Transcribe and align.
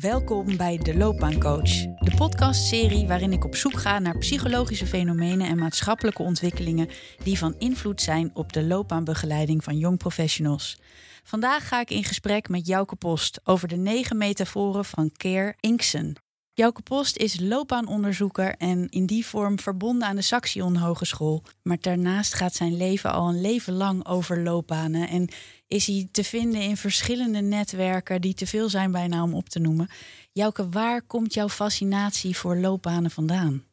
Welkom 0.00 0.56
bij 0.56 0.78
De 0.78 0.96
Loopbaancoach, 0.96 1.70
de 1.98 2.12
podcastserie 2.16 3.06
waarin 3.06 3.32
ik 3.32 3.44
op 3.44 3.56
zoek 3.56 3.80
ga 3.80 3.98
naar 3.98 4.18
psychologische 4.18 4.86
fenomenen 4.86 5.46
en 5.46 5.58
maatschappelijke 5.58 6.22
ontwikkelingen 6.22 6.88
die 7.22 7.38
van 7.38 7.54
invloed 7.58 8.02
zijn 8.02 8.30
op 8.34 8.52
de 8.52 8.62
loopbaanbegeleiding 8.62 9.64
van 9.64 9.78
jong 9.78 9.98
professionals. 9.98 10.80
Vandaag 11.22 11.68
ga 11.68 11.80
ik 11.80 11.90
in 11.90 12.04
gesprek 12.04 12.48
met 12.48 12.66
Jouke 12.66 12.96
Post 12.96 13.40
over 13.44 13.68
de 13.68 13.76
negen 13.76 14.16
metaforen 14.16 14.84
van 14.84 15.10
Keer 15.16 15.56
Inksen. 15.60 16.16
Jouke 16.60 16.82
Post 16.82 17.16
is 17.16 17.40
loopbaanonderzoeker 17.40 18.54
en 18.56 18.88
in 18.88 19.06
die 19.06 19.26
vorm 19.26 19.58
verbonden 19.58 20.08
aan 20.08 20.16
de 20.16 20.22
Saxion 20.22 20.76
Hogeschool. 20.76 21.42
Maar 21.62 21.76
daarnaast 21.80 22.34
gaat 22.34 22.54
zijn 22.54 22.76
leven 22.76 23.12
al 23.12 23.28
een 23.28 23.40
leven 23.40 23.72
lang 23.72 24.06
over 24.06 24.42
loopbanen 24.42 25.08
en 25.08 25.28
is 25.66 25.86
hij 25.86 26.08
te 26.10 26.24
vinden 26.24 26.60
in 26.60 26.76
verschillende 26.76 27.40
netwerken 27.40 28.20
die 28.20 28.34
te 28.34 28.46
veel 28.46 28.68
zijn 28.68 28.90
bijna 28.92 29.22
om 29.22 29.34
op 29.34 29.48
te 29.48 29.58
noemen. 29.58 29.88
Jouke, 30.32 30.68
waar 30.68 31.02
komt 31.02 31.34
jouw 31.34 31.48
fascinatie 31.48 32.36
voor 32.36 32.56
loopbanen 32.56 33.10
vandaan? 33.10 33.64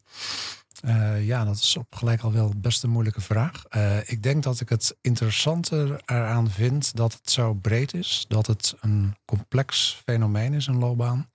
Uh, 0.85 1.25
ja, 1.25 1.45
dat 1.45 1.55
is 1.55 1.77
op 1.77 1.95
gelijk 1.95 2.21
al 2.21 2.31
wel 2.31 2.53
best 2.57 2.83
een 2.83 2.89
moeilijke 2.89 3.21
vraag. 3.21 3.63
Uh, 3.75 3.97
ik 4.05 4.23
denk 4.23 4.43
dat 4.43 4.59
ik 4.59 4.69
het 4.69 4.97
interessanter 5.01 6.01
eraan 6.05 6.49
vind 6.49 6.95
dat 6.95 7.13
het 7.13 7.29
zo 7.29 7.53
breed 7.53 7.93
is. 7.93 8.25
Dat 8.27 8.47
het 8.47 8.75
een 8.81 9.15
complex 9.25 10.01
fenomeen 10.05 10.53
is, 10.53 10.67
een 10.67 10.79
loopbaan 10.79 11.27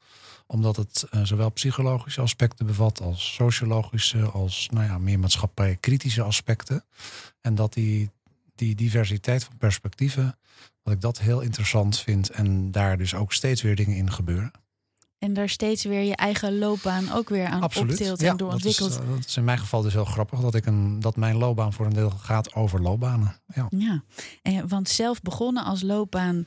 omdat 0.52 0.77
het 0.77 1.06
uh, 1.11 1.24
zowel 1.24 1.51
psychologische 1.51 2.20
aspecten 2.20 2.66
bevat 2.66 3.01
als 3.01 3.34
sociologische, 3.34 4.23
als 4.23 4.69
nou 4.73 4.87
ja, 4.87 4.98
meer 4.98 5.19
maatschappij 5.19 5.77
kritische 5.80 6.23
aspecten. 6.23 6.84
En 7.41 7.55
dat 7.55 7.73
die, 7.73 8.10
die 8.55 8.74
diversiteit 8.74 9.45
van 9.45 9.57
perspectieven, 9.57 10.38
dat 10.83 10.93
ik 10.93 11.01
dat 11.01 11.19
heel 11.19 11.41
interessant 11.41 11.98
vind 11.98 12.30
en 12.30 12.71
daar 12.71 12.99
dus 12.99 13.15
ook 13.15 13.32
steeds 13.32 13.62
weer 13.62 13.77
dingen 13.77 13.96
in 13.96 14.12
gebeuren. 14.12 14.51
En 15.18 15.32
daar 15.32 15.49
steeds 15.49 15.85
weer 15.85 16.02
je 16.02 16.16
eigen 16.16 16.59
loopbaan 16.59 17.12
ook 17.12 17.29
weer 17.29 17.46
aan 17.46 17.62
Absoluut. 17.62 17.90
optilt 17.90 18.21
ja, 18.21 18.30
en 18.30 18.37
doorontwikkelt. 18.37 18.93
Dat 18.93 19.01
is, 19.01 19.09
uh, 19.09 19.15
dat 19.15 19.27
is 19.27 19.37
in 19.37 19.45
mijn 19.45 19.59
geval 19.59 19.82
dus 19.82 19.93
heel 19.93 20.05
grappig 20.05 20.40
dat, 20.40 20.55
ik 20.55 20.66
een, 20.66 21.01
dat 21.01 21.16
mijn 21.16 21.37
loopbaan 21.37 21.73
voor 21.73 21.87
een 21.87 21.93
deel 21.93 22.10
gaat 22.10 22.55
over 22.55 22.82
loopbanen. 22.82 23.37
Ja, 23.55 23.66
ja. 23.71 24.02
En, 24.43 24.68
want 24.68 24.88
zelf 24.88 25.23
begonnen 25.23 25.65
als 25.65 25.82
loopbaan 25.82 26.45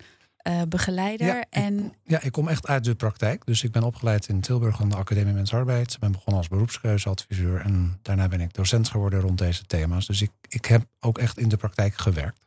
uh, 0.47 0.61
begeleider. 0.69 1.27
Ja, 1.27 1.45
en... 1.49 1.85
ik, 1.85 1.93
ja, 2.03 2.21
ik 2.21 2.31
kom 2.31 2.47
echt 2.47 2.67
uit 2.67 2.83
de 2.83 2.95
praktijk. 2.95 3.45
Dus 3.45 3.63
ik 3.63 3.71
ben 3.71 3.83
opgeleid 3.83 4.27
in 4.27 4.41
Tilburg 4.41 4.81
aan 4.81 4.89
de 4.89 4.95
Academie 4.95 5.33
Mensarbeid. 5.33 5.93
Ik 5.93 5.99
ben 5.99 6.11
begonnen 6.11 6.37
als 6.37 6.47
beroepskeuzeadviseur. 6.47 7.61
En 7.61 7.99
daarna 8.01 8.27
ben 8.27 8.41
ik 8.41 8.53
docent 8.53 8.89
geworden 8.89 9.19
rond 9.19 9.37
deze 9.37 9.65
thema's. 9.65 10.07
Dus 10.07 10.21
ik, 10.21 10.31
ik 10.49 10.65
heb 10.65 10.85
ook 10.99 11.17
echt 11.17 11.37
in 11.37 11.49
de 11.49 11.57
praktijk 11.57 11.97
gewerkt. 11.97 12.45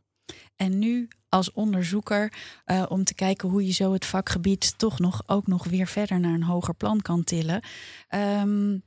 En 0.56 0.78
nu 0.78 1.08
als 1.28 1.52
onderzoeker 1.52 2.32
uh, 2.66 2.84
om 2.88 3.04
te 3.04 3.14
kijken 3.14 3.48
hoe 3.48 3.66
je 3.66 3.72
zo 3.72 3.92
het 3.92 4.06
vakgebied 4.06 4.78
toch 4.78 4.98
nog 4.98 5.22
ook 5.26 5.46
nog 5.46 5.64
weer 5.64 5.86
verder 5.86 6.20
naar 6.20 6.34
een 6.34 6.42
hoger 6.42 6.74
plan 6.74 7.00
kan 7.00 7.24
tillen. 7.24 7.62
Um, 8.10 8.82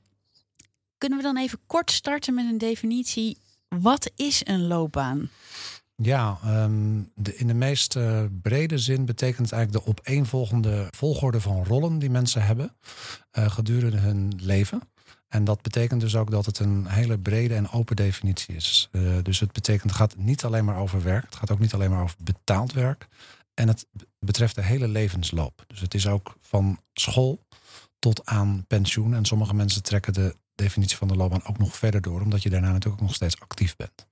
kunnen 0.97 1.17
we 1.17 1.23
dan 1.23 1.37
even 1.37 1.59
kort 1.67 1.91
starten 1.91 2.33
met 2.33 2.45
een 2.45 2.57
definitie? 2.57 3.37
Wat 3.67 4.11
is 4.15 4.41
een 4.45 4.67
loopbaan? 4.67 5.29
Ja, 6.01 6.39
um, 6.45 7.11
de, 7.15 7.35
in 7.35 7.47
de 7.47 7.53
meest 7.53 7.95
uh, 7.95 8.23
brede 8.41 8.77
zin 8.77 9.05
betekent 9.05 9.49
het 9.49 9.51
eigenlijk 9.51 9.85
de 9.85 9.91
opeenvolgende 9.91 10.87
volgorde 10.89 11.41
van 11.41 11.63
rollen 11.63 11.99
die 11.99 12.09
mensen 12.09 12.43
hebben 12.45 12.75
uh, 13.37 13.49
gedurende 13.49 13.97
hun 13.97 14.33
leven. 14.37 14.81
En 15.27 15.43
dat 15.43 15.61
betekent 15.61 16.01
dus 16.01 16.15
ook 16.15 16.31
dat 16.31 16.45
het 16.45 16.59
een 16.59 16.87
hele 16.87 17.19
brede 17.19 17.55
en 17.55 17.71
open 17.71 17.95
definitie 17.95 18.55
is. 18.55 18.89
Uh, 18.91 19.17
dus 19.23 19.39
het 19.39 19.51
betekent, 19.51 19.91
gaat 19.91 20.17
niet 20.17 20.43
alleen 20.43 20.65
maar 20.65 20.77
over 20.77 21.03
werk, 21.03 21.25
het 21.25 21.35
gaat 21.35 21.51
ook 21.51 21.59
niet 21.59 21.73
alleen 21.73 21.89
maar 21.89 22.03
over 22.03 22.17
betaald 22.23 22.73
werk. 22.73 23.07
En 23.53 23.67
het 23.67 23.85
betreft 24.19 24.55
de 24.55 24.63
hele 24.63 24.87
levensloop. 24.87 25.63
Dus 25.67 25.79
het 25.79 25.93
is 25.93 26.07
ook 26.07 26.35
van 26.41 26.79
school 26.93 27.45
tot 27.99 28.25
aan 28.25 28.65
pensioen. 28.67 29.13
En 29.13 29.25
sommige 29.25 29.53
mensen 29.53 29.83
trekken 29.83 30.13
de 30.13 30.35
definitie 30.55 30.97
van 30.97 31.07
de 31.07 31.15
loopbaan 31.15 31.45
ook 31.45 31.57
nog 31.57 31.75
verder 31.75 32.01
door, 32.01 32.21
omdat 32.21 32.43
je 32.43 32.49
daarna 32.49 32.71
natuurlijk 32.71 33.01
nog 33.01 33.13
steeds 33.13 33.39
actief 33.39 33.75
bent. 33.75 34.09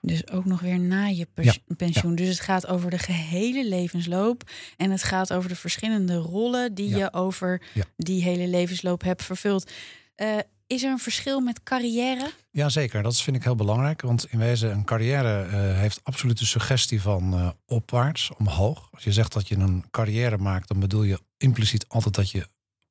Dus 0.00 0.28
ook 0.30 0.44
nog 0.44 0.60
weer 0.60 0.78
na 0.80 1.06
je 1.06 1.26
Ja, 1.34 1.54
pensioen. 1.76 2.14
Dus 2.14 2.28
het 2.28 2.40
gaat 2.40 2.66
over 2.66 2.90
de 2.90 2.98
gehele 2.98 3.68
levensloop. 3.68 4.50
En 4.76 4.90
het 4.90 5.02
gaat 5.02 5.32
over 5.32 5.48
de 5.48 5.56
verschillende 5.56 6.16
rollen 6.16 6.74
die 6.74 6.88
Ja. 6.88 6.96
je 6.96 7.12
over 7.12 7.62
die 7.96 8.22
hele 8.22 8.46
levensloop 8.48 9.02
hebt 9.02 9.22
vervuld. 9.22 9.70
Eh, 10.14 10.38
is 10.66 10.82
er 10.82 10.90
een 10.90 10.98
verschil 10.98 11.40
met 11.40 11.62
carrière? 11.62 12.30
Jazeker, 12.50 13.02
dat 13.02 13.20
vind 13.20 13.36
ik 13.36 13.44
heel 13.44 13.54
belangrijk. 13.54 14.02
Want 14.02 14.26
in 14.30 14.38
wezen, 14.38 14.70
een 14.70 14.84
carrière 14.84 15.42
eh, 15.42 15.78
heeft 15.78 16.00
absoluut 16.02 16.38
de 16.38 16.44
suggestie 16.46 17.00
van 17.02 17.34
eh, 17.34 17.48
opwaarts, 17.66 18.30
omhoog. 18.38 18.88
Als 18.92 19.04
je 19.04 19.12
zegt 19.12 19.32
dat 19.32 19.48
je 19.48 19.56
een 19.56 19.84
carrière 19.90 20.38
maakt, 20.38 20.68
dan 20.68 20.80
bedoel 20.80 21.02
je 21.02 21.18
impliciet 21.36 21.88
altijd 21.88 22.14
dat 22.14 22.30
je 22.30 22.48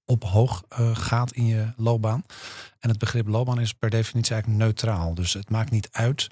ophoog 0.09 0.64
eh, 0.70 0.96
gaat 0.96 1.31
in 1.31 1.46
je 1.46 1.74
loopbaan. 1.78 2.24
En 2.80 2.90
het 2.90 2.97
begrip 2.97 3.28
loopbaan 3.28 3.59
is 3.59 3.74
per 3.74 3.90
definitie 3.90 4.34
eigenlijk 4.34 4.64
neutraal. 4.64 5.14
Dus 5.14 5.34
het 5.34 5.50
maakt 5.50 5.72
niet 5.72 5.90
uit 5.92 6.28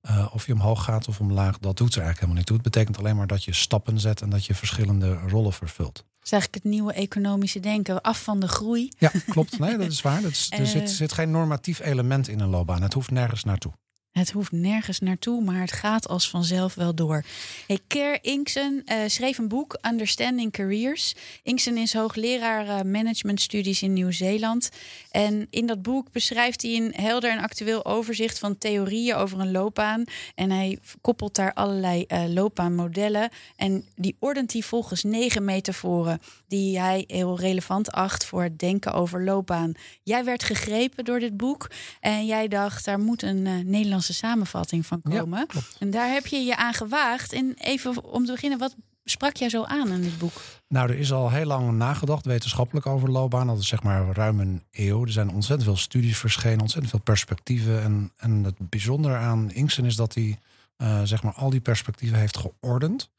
eh, 0.00 0.26
of 0.32 0.46
je 0.46 0.52
omhoog 0.52 0.84
gaat 0.84 1.08
of 1.08 1.20
omlaag. 1.20 1.58
Dat 1.58 1.76
doet 1.76 1.94
er 1.94 2.02
eigenlijk 2.02 2.14
helemaal 2.14 2.36
niet 2.36 2.46
toe. 2.46 2.56
Het 2.56 2.64
betekent 2.64 2.98
alleen 2.98 3.16
maar 3.16 3.26
dat 3.26 3.44
je 3.44 3.54
stappen 3.54 4.00
zet 4.00 4.20
en 4.22 4.30
dat 4.30 4.46
je 4.46 4.54
verschillende 4.54 5.12
rollen 5.28 5.52
vervult. 5.52 5.94
Dat 5.94 6.04
is 6.24 6.32
eigenlijk 6.32 6.64
het 6.64 6.72
nieuwe 6.72 6.92
economische 6.92 7.60
denken. 7.60 8.00
Af 8.00 8.22
van 8.22 8.40
de 8.40 8.48
groei. 8.48 8.88
Ja, 8.98 9.10
klopt. 9.28 9.58
Nee, 9.58 9.76
dat 9.78 9.90
is 9.90 10.02
waar. 10.02 10.22
Dat 10.22 10.30
is, 10.30 10.50
er 10.50 10.58
Eh. 10.64 10.66
zit, 10.66 10.90
zit 10.90 11.12
geen 11.12 11.30
normatief 11.30 11.80
element 11.80 12.28
in 12.28 12.40
een 12.40 12.48
loopbaan. 12.48 12.82
Het 12.82 12.92
hoeft 12.92 13.10
nergens 13.10 13.44
naartoe. 13.44 13.72
Het 14.12 14.30
hoeft 14.30 14.52
nergens 14.52 14.98
naartoe, 14.98 15.42
maar 15.42 15.60
het 15.60 15.72
gaat 15.72 16.08
als 16.08 16.30
vanzelf 16.30 16.74
wel 16.74 16.94
door. 16.94 17.24
Hey, 17.66 17.78
Ker 17.86 18.24
Inksen 18.24 18.82
uh, 18.86 18.96
schreef 19.06 19.38
een 19.38 19.48
boek, 19.48 19.78
Understanding 19.86 20.52
Careers. 20.52 21.14
Inksen 21.42 21.76
is 21.76 21.94
hoogleraar 21.94 22.66
uh, 22.66 22.92
managementstudies 22.92 23.82
in 23.82 23.92
Nieuw-Zeeland. 23.92 24.70
En 25.10 25.46
in 25.50 25.66
dat 25.66 25.82
boek 25.82 26.12
beschrijft 26.12 26.62
hij 26.62 26.76
een 26.76 26.92
helder 26.96 27.30
en 27.30 27.38
actueel 27.38 27.84
overzicht 27.84 28.38
van 28.38 28.58
theorieën 28.58 29.14
over 29.14 29.40
een 29.40 29.50
loopbaan. 29.50 30.04
En 30.34 30.50
hij 30.50 30.78
koppelt 31.00 31.34
daar 31.34 31.52
allerlei 31.52 32.04
uh, 32.08 32.24
loopbaanmodellen. 32.28 33.30
En 33.56 33.84
die 33.96 34.16
ordent 34.18 34.52
hij 34.52 34.62
volgens 34.62 35.02
negen 35.02 35.44
metaforen 35.44 36.20
die 36.48 36.78
hij 36.78 37.04
heel 37.06 37.38
relevant 37.38 37.92
acht 37.92 38.24
voor 38.24 38.42
het 38.42 38.58
denken 38.58 38.92
over 38.92 39.24
loopbaan. 39.24 39.72
Jij 40.02 40.24
werd 40.24 40.44
gegrepen 40.44 41.04
door 41.04 41.20
dit 41.20 41.36
boek 41.36 41.70
en 42.00 42.26
jij 42.26 42.48
dacht, 42.48 42.84
daar 42.84 43.00
moet 43.00 43.22
een 43.22 43.46
uh, 43.46 43.64
Nederlandse 44.08 44.12
samenvatting 44.12 44.86
van 44.86 45.02
komen. 45.02 45.46
Ja. 45.54 45.60
En 45.78 45.90
daar 45.90 46.12
heb 46.12 46.26
je 46.26 46.36
je 46.36 46.56
aan 46.56 46.74
gewaagd. 46.74 47.32
En 47.32 47.54
even 47.58 48.04
om 48.04 48.24
te 48.24 48.32
beginnen, 48.32 48.58
wat 48.58 48.76
sprak 49.04 49.36
jij 49.36 49.48
zo 49.48 49.64
aan 49.64 49.88
in 49.88 50.02
dit 50.02 50.18
boek? 50.18 50.32
Nou, 50.68 50.90
er 50.90 50.98
is 50.98 51.12
al 51.12 51.30
heel 51.30 51.44
lang 51.44 51.72
nagedacht 51.72 52.26
wetenschappelijk 52.26 52.86
over 52.86 53.10
loopbaan. 53.10 53.46
Dat 53.46 53.58
is 53.58 53.68
zeg 53.68 53.82
maar 53.82 54.06
ruim 54.12 54.40
een 54.40 54.62
eeuw. 54.70 55.04
Er 55.04 55.12
zijn 55.12 55.30
ontzettend 55.30 55.68
veel 55.68 55.78
studies 55.78 56.18
verschenen, 56.18 56.60
ontzettend 56.60 56.90
veel 56.90 57.02
perspectieven. 57.02 57.82
En, 57.82 58.12
en 58.16 58.44
het 58.44 58.54
bijzondere 58.58 59.16
aan 59.16 59.50
Inksen 59.50 59.84
is 59.84 59.96
dat 59.96 60.14
hij 60.14 60.38
uh, 60.76 61.02
zeg 61.02 61.22
maar 61.22 61.34
al 61.34 61.50
die 61.50 61.60
perspectieven 61.60 62.18
heeft 62.18 62.36
geordend. 62.36 63.10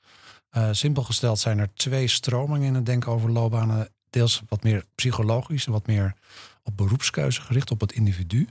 Uh, 0.57 0.69
simpel 0.71 1.03
gesteld 1.03 1.39
zijn 1.39 1.59
er 1.59 1.73
twee 1.73 2.07
stromingen 2.07 2.67
in 2.67 2.75
het 2.75 2.85
denken 2.85 3.11
over 3.11 3.31
loopbanen. 3.31 3.89
Deels 4.09 4.41
wat 4.49 4.63
meer 4.63 4.85
psychologisch 4.95 5.65
en 5.65 5.71
wat 5.71 5.87
meer 5.87 6.15
op 6.63 6.77
beroepskeuze 6.77 7.41
gericht 7.41 7.71
op 7.71 7.79
het 7.79 7.91
individu. 7.91 8.47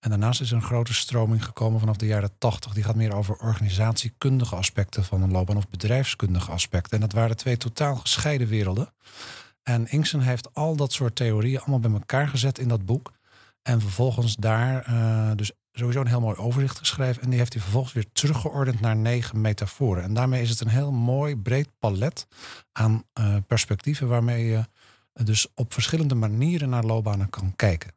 En 0.00 0.10
daarnaast 0.10 0.40
is 0.40 0.50
er 0.50 0.56
een 0.56 0.62
grote 0.62 0.94
stroming 0.94 1.44
gekomen 1.44 1.80
vanaf 1.80 1.96
de 1.96 2.06
jaren 2.06 2.38
80. 2.38 2.72
Die 2.72 2.84
gaat 2.84 2.94
meer 2.94 3.14
over 3.14 3.36
organisatiekundige 3.36 4.56
aspecten 4.56 5.04
van 5.04 5.22
een 5.22 5.30
loopbaan 5.30 5.56
of 5.56 5.68
bedrijfskundige 5.68 6.50
aspecten. 6.50 6.92
En 6.92 7.00
dat 7.00 7.12
waren 7.12 7.36
twee 7.36 7.56
totaal 7.56 7.96
gescheiden 7.96 8.48
werelden. 8.48 8.92
En 9.62 9.90
Inksen 9.90 10.20
heeft 10.20 10.54
al 10.54 10.76
dat 10.76 10.92
soort 10.92 11.16
theorieën 11.16 11.60
allemaal 11.60 11.80
bij 11.80 11.92
elkaar 11.92 12.28
gezet 12.28 12.58
in 12.58 12.68
dat 12.68 12.84
boek. 12.84 13.12
En 13.62 13.80
vervolgens 13.80 14.36
daar 14.36 14.90
uh, 14.90 15.30
dus 15.36 15.52
sowieso 15.72 16.00
een 16.00 16.06
heel 16.06 16.20
mooi 16.20 16.36
overzicht 16.36 16.78
geschreven. 16.78 17.22
En 17.22 17.30
die 17.30 17.38
heeft 17.38 17.52
hij 17.52 17.62
vervolgens 17.62 17.92
weer 17.92 18.06
teruggeordend 18.12 18.80
naar 18.80 18.96
negen 18.96 19.40
metaforen. 19.40 20.02
En 20.02 20.14
daarmee 20.14 20.42
is 20.42 20.50
het 20.50 20.60
een 20.60 20.68
heel 20.68 20.92
mooi 20.92 21.36
breed 21.36 21.68
palet 21.78 22.26
aan 22.72 23.04
uh, 23.20 23.36
perspectieven 23.46 24.08
waarmee 24.08 24.44
je 24.44 24.64
dus 25.12 25.46
op 25.54 25.72
verschillende 25.72 26.14
manieren 26.14 26.68
naar 26.68 26.84
loopbanen 26.84 27.30
kan 27.30 27.52
kijken. 27.56 27.94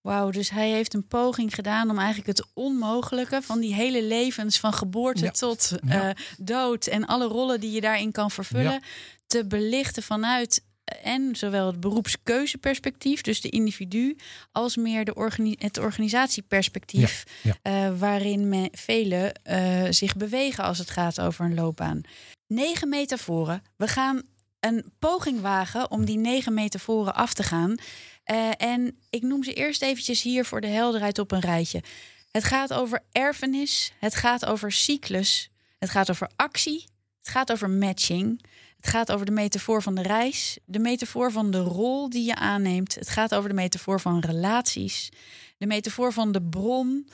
Wauw, 0.00 0.30
dus 0.30 0.50
hij 0.50 0.70
heeft 0.70 0.94
een 0.94 1.06
poging 1.06 1.54
gedaan 1.54 1.90
om 1.90 1.98
eigenlijk 1.98 2.26
het 2.38 2.46
onmogelijke 2.54 3.42
van 3.42 3.60
die 3.60 3.74
hele 3.74 4.04
levens 4.04 4.58
van 4.60 4.72
geboorte 4.72 5.24
Ja. 5.24 5.30
tot 5.30 5.72
Ja. 5.86 6.08
uh, 6.08 6.14
dood 6.38 6.86
en 6.86 7.06
alle 7.06 7.26
rollen 7.26 7.60
die 7.60 7.70
je 7.70 7.80
daarin 7.80 8.12
kan 8.12 8.30
vervullen, 8.30 8.72
Ja. 8.72 8.80
te 9.26 9.46
belichten 9.46 10.02
vanuit 10.02 10.64
eh, 10.84 11.12
en 11.12 11.36
zowel 11.36 11.66
het 11.66 11.80
beroepskeuzeperspectief, 11.80 13.20
dus 13.20 13.40
de 13.40 13.48
individu, 13.48 14.16
als 14.52 14.76
meer 14.76 15.04
de 15.04 15.14
organi 15.14 15.54
het 15.58 15.78
organisatieperspectief, 15.78 17.24
Ja, 17.42 17.88
uh, 17.90 17.98
waarin 17.98 18.48
me 18.48 18.68
velen 18.72 19.40
uh, 19.50 19.86
zich 19.90 20.16
bewegen 20.16 20.64
als 20.64 20.78
het 20.78 20.90
gaat 20.90 21.20
over 21.20 21.44
een 21.44 21.54
loopbaan. 21.54 22.00
Negen 22.46 22.88
metaforen. 22.88 23.62
We 23.76 23.88
gaan 23.88 24.22
een 24.60 24.92
poging 24.98 25.40
wagen 25.40 25.90
om 25.90 26.04
die 26.04 26.18
negen 26.18 26.54
metaforen 26.54 27.14
af 27.14 27.32
te 27.32 27.42
gaan. 27.42 27.70
Uh, 27.70 28.50
en 28.56 28.98
ik 29.10 29.22
noem 29.22 29.44
ze 29.44 29.52
eerst 29.52 29.82
eventjes 29.82 30.22
hier 30.22 30.44
voor 30.44 30.60
de 30.60 30.66
helderheid 30.66 31.18
op 31.18 31.32
een 31.32 31.40
rijtje. 31.40 31.82
Het 32.30 32.44
gaat 32.44 32.72
over 32.72 33.02
erfenis, 33.12 33.92
het 33.98 34.14
gaat 34.14 34.46
over 34.46 34.72
cyclus, 34.72 35.50
het 35.78 35.90
gaat 35.90 36.10
over 36.10 36.30
actie, 36.36 36.84
het 37.18 37.28
gaat 37.28 37.52
over 37.52 37.70
matching, 37.70 38.44
Het 38.76 38.88
gaat 38.88 39.12
over 39.12 39.26
de 39.26 39.32
metafoor 39.32 39.82
van 39.82 39.94
de 39.94 40.02
reis, 40.02 40.58
de 40.64 40.78
metafoor 40.78 41.32
van 41.32 41.50
de 41.50 41.60
rol 41.60 42.10
die 42.10 42.24
je 42.24 42.34
aanneemt. 42.34 42.94
Het 42.94 43.08
gaat 43.08 43.34
over 43.34 43.48
de 43.48 43.54
metafoor 43.54 44.00
van 44.00 44.20
relaties, 44.20 45.08
de 45.56 45.66
metafoor 45.66 46.12
van 46.12 46.32
de 46.32 46.42
bron 46.42 47.08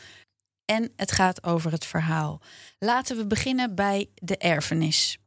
en 0.65 0.93
het 0.97 1.13
gaat 1.13 1.45
over 1.45 1.73
het 1.73 1.85
verhaal. 1.85 2.41
Laten 2.79 3.17
we 3.17 3.27
beginnen 3.27 3.75
bij 3.75 4.09
de 4.15 4.37
erfenis. 4.37 5.19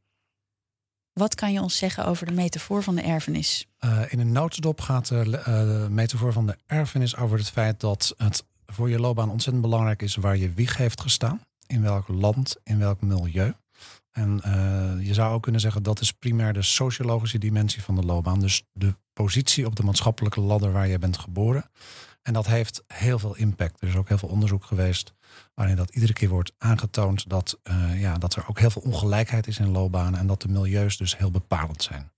Wat 1.18 1.36
kan 1.36 1.54
je 1.54 1.62
ons 1.62 1.78
zeggen 1.78 2.06
over 2.06 2.26
de 2.26 2.32
metafoor 2.32 2.84
van 2.84 2.96
de 2.96 3.02
erfenis? 3.02 3.66
Uh, 3.80 4.02
in 4.08 4.20
een 4.20 4.32
notendop 4.32 4.82
gaat 4.82 5.08
de, 5.08 5.44
uh, 5.48 5.88
metafoor 5.88 6.34
van 6.34 6.46
de 6.46 6.58
erfenis 6.66 7.16
over 7.16 7.38
het 7.38 7.50
feit 7.50 7.80
dat 7.80 8.14
het 8.18 8.44
voor 8.66 8.90
je 8.90 9.00
loopbaan 9.00 9.30
ontzettend 9.30 9.66
belangrijk 9.66 10.02
is 10.02 10.16
waar 10.16 10.38
je 10.38 10.52
wieg 10.52 10.78
heeft 10.78 11.02
gestaan. 11.02 11.42
In 11.68 11.82
welk 11.82 12.08
land, 12.08 12.56
in 12.64 12.80
welk 12.80 13.02
milieu. 13.02 13.54
En 14.12 14.42
uh, 14.46 15.06
je 15.08 15.14
zou 15.14 15.34
ook 15.34 15.44
kunnen 15.44 15.62
zeggen 15.62 15.84
dat 15.84 16.00
is 16.00 16.12
primair 16.12 16.54
de 16.54 16.62
sociologische 16.62 17.38
dimensie 17.38 17.84
van 17.84 17.96
de 17.96 18.06
loopbaan. 18.06 18.40
Dus 18.40 18.64
de 18.74 18.96
positie 19.14 19.66
op 19.66 19.76
de 19.76 19.84
maatschappelijke 19.84 20.42
ladder 20.42 20.72
waar 20.72 20.88
je 20.88 21.00
bent 21.00 21.18
geboren. 21.18 21.70
En 22.28 22.34
dat 22.34 22.48
heeft 22.48 22.84
heel 22.88 23.20
veel 23.20 23.36
impact. 23.36 23.82
Er 23.82 23.88
is 23.88 23.96
ook 23.96 24.08
heel 24.08 24.18
veel 24.18 24.30
onderzoek 24.30 24.64
geweest 24.64 25.14
waarin 25.54 25.76
dat 25.76 25.90
iedere 25.90 26.14
keer 26.14 26.30
wordt 26.30 26.52
aangetoond 26.58 27.30
dat, 27.30 27.60
uh, 27.64 28.02
ja, 28.02 28.18
dat 28.18 28.36
er 28.36 28.46
ook 28.48 28.60
heel 28.60 28.70
veel 28.70 28.82
ongelijkheid 28.82 29.48
is 29.48 29.60
in 29.60 29.72
loopbanen 29.72 30.20
en 30.20 30.28
dat 30.28 30.42
de 30.42 30.48
milieus 30.48 30.98
dus 30.98 31.18
heel 31.18 31.32
bepalend 31.32 31.84
zijn. 31.84 32.12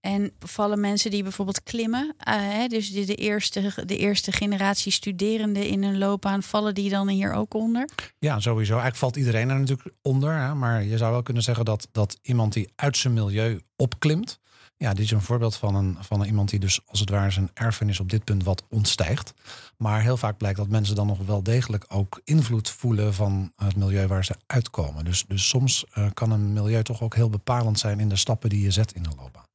En 0.00 0.32
vallen 0.38 0.80
mensen 0.80 1.10
die 1.10 1.22
bijvoorbeeld 1.22 1.62
klimmen, 1.62 2.04
uh, 2.04 2.34
hè, 2.34 2.66
dus 2.66 2.92
de, 2.92 3.04
de, 3.04 3.14
eerste, 3.14 3.72
de 3.86 3.96
eerste 3.96 4.32
generatie 4.32 4.92
studerenden 4.92 5.66
in 5.66 5.82
een 5.82 5.98
loopbaan, 5.98 6.42
vallen 6.42 6.74
die 6.74 6.90
dan 6.90 7.08
hier 7.08 7.32
ook 7.32 7.54
onder? 7.54 7.88
Ja, 8.18 8.40
sowieso. 8.40 8.72
Eigenlijk 8.72 9.00
valt 9.00 9.16
iedereen 9.16 9.48
er 9.48 9.58
natuurlijk 9.58 9.94
onder. 10.02 10.32
Hè, 10.32 10.54
maar 10.54 10.84
je 10.84 10.96
zou 10.96 11.12
wel 11.12 11.22
kunnen 11.22 11.42
zeggen 11.42 11.64
dat, 11.64 11.88
dat 11.92 12.18
iemand 12.22 12.52
die 12.52 12.72
uit 12.74 12.96
zijn 12.96 13.14
milieu 13.14 13.60
opklimt, 13.76 14.40
ja, 14.78 14.94
dit 14.94 15.04
is 15.04 15.10
een 15.10 15.22
voorbeeld 15.22 15.56
van, 15.56 15.74
een, 15.74 15.96
van 16.00 16.24
iemand 16.24 16.50
die 16.50 16.58
dus 16.58 16.80
als 16.86 17.00
het 17.00 17.10
ware 17.10 17.30
zijn 17.30 17.50
erfenis 17.54 18.00
op 18.00 18.10
dit 18.10 18.24
punt 18.24 18.44
wat 18.44 18.64
ontstijgt. 18.68 19.34
Maar 19.76 20.02
heel 20.02 20.16
vaak 20.16 20.36
blijkt 20.36 20.58
dat 20.58 20.68
mensen 20.68 20.94
dan 20.94 21.06
nog 21.06 21.18
wel 21.26 21.42
degelijk 21.42 21.84
ook 21.88 22.20
invloed 22.24 22.70
voelen 22.70 23.14
van 23.14 23.52
het 23.56 23.76
milieu 23.76 24.06
waar 24.06 24.24
ze 24.24 24.34
uitkomen. 24.46 25.04
Dus, 25.04 25.24
dus 25.28 25.48
soms 25.48 25.84
uh, 25.94 26.06
kan 26.14 26.30
een 26.30 26.52
milieu 26.52 26.82
toch 26.82 27.02
ook 27.02 27.14
heel 27.14 27.30
bepalend 27.30 27.78
zijn 27.78 28.00
in 28.00 28.08
de 28.08 28.16
stappen 28.16 28.50
die 28.50 28.62
je 28.62 28.70
zet 28.70 28.92
in 28.92 29.02
de 29.02 29.12
loopbaan. 29.16 29.46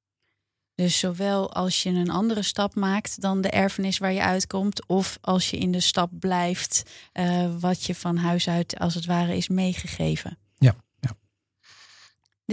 Dus 0.76 1.00
zowel 1.00 1.54
als 1.54 1.84
je 1.84 1.90
een 1.90 2.10
andere 2.10 2.42
stap 2.42 2.76
maakt 2.76 3.22
dan 3.22 3.42
de 3.42 3.50
erfenis 3.50 3.98
waar 3.98 4.14
je 4.14 4.22
uitkomt, 4.22 4.88
of 4.88 5.18
als 5.22 5.50
je 5.50 5.58
in 5.58 5.72
de 5.72 5.80
stap 5.80 6.10
blijft 6.20 6.84
uh, 7.14 7.46
wat 7.60 7.84
je 7.84 7.96
van 7.96 8.18
huis 8.18 8.50
uit 8.50 8.80
als 8.80 8.94
het 8.94 9.06
ware 9.06 9.36
is 9.36 9.48
meegegeven. 9.48 10.38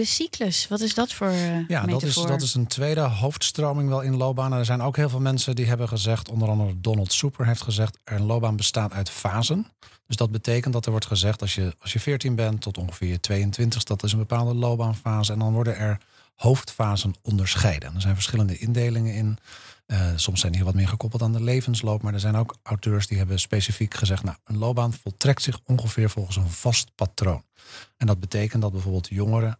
De 0.00 0.06
cyclus, 0.06 0.68
wat 0.68 0.80
is 0.80 0.94
dat 0.94 1.12
voor 1.12 1.30
uh, 1.30 1.68
Ja, 1.68 1.86
dat 1.86 2.02
is, 2.02 2.14
dat 2.14 2.42
is 2.42 2.54
een 2.54 2.66
tweede 2.66 3.00
hoofdstroming 3.00 3.88
wel 3.88 4.00
in 4.00 4.16
loopbanen. 4.16 4.58
Er 4.58 4.64
zijn 4.64 4.82
ook 4.82 4.96
heel 4.96 5.08
veel 5.08 5.20
mensen 5.20 5.56
die 5.56 5.66
hebben 5.66 5.88
gezegd, 5.88 6.30
onder 6.30 6.48
andere 6.48 6.80
Donald 6.80 7.12
Super 7.12 7.46
heeft 7.46 7.62
gezegd, 7.62 7.98
een 8.04 8.22
loopbaan 8.22 8.56
bestaat 8.56 8.92
uit 8.92 9.10
fasen. 9.10 9.66
Dus 10.06 10.16
dat 10.16 10.30
betekent 10.30 10.72
dat 10.72 10.84
er 10.84 10.90
wordt 10.90 11.06
gezegd, 11.06 11.40
als 11.40 11.54
je, 11.54 11.76
als 11.80 11.92
je 11.92 12.00
14 12.00 12.34
bent 12.34 12.60
tot 12.60 12.78
ongeveer 12.78 13.08
je 13.08 13.20
22, 13.20 13.82
dat 13.82 14.02
is 14.02 14.12
een 14.12 14.18
bepaalde 14.18 14.54
loopbaanfase. 14.54 15.32
En 15.32 15.38
dan 15.38 15.52
worden 15.52 15.76
er 15.76 15.98
hoofdfasen 16.34 17.14
onderscheiden. 17.22 17.94
Er 17.94 18.00
zijn 18.00 18.14
verschillende 18.14 18.58
indelingen 18.58 19.14
in. 19.14 19.38
Uh, 19.86 20.10
soms 20.16 20.40
zijn 20.40 20.52
die 20.52 20.64
wat 20.64 20.74
meer 20.74 20.88
gekoppeld 20.88 21.22
aan 21.22 21.32
de 21.32 21.42
levensloop. 21.42 22.02
Maar 22.02 22.14
er 22.14 22.20
zijn 22.20 22.36
ook 22.36 22.56
auteurs 22.62 23.06
die 23.06 23.18
hebben 23.18 23.40
specifiek 23.40 23.94
gezegd... 23.94 24.22
nou, 24.22 24.36
een 24.44 24.58
loopbaan 24.58 24.92
voltrekt 24.92 25.42
zich 25.42 25.58
ongeveer 25.66 26.10
volgens 26.10 26.36
een 26.36 26.50
vast 26.50 26.94
patroon. 26.94 27.44
En 27.96 28.06
dat 28.06 28.20
betekent 28.20 28.62
dat 28.62 28.72
bijvoorbeeld 28.72 29.08
jongeren... 29.08 29.58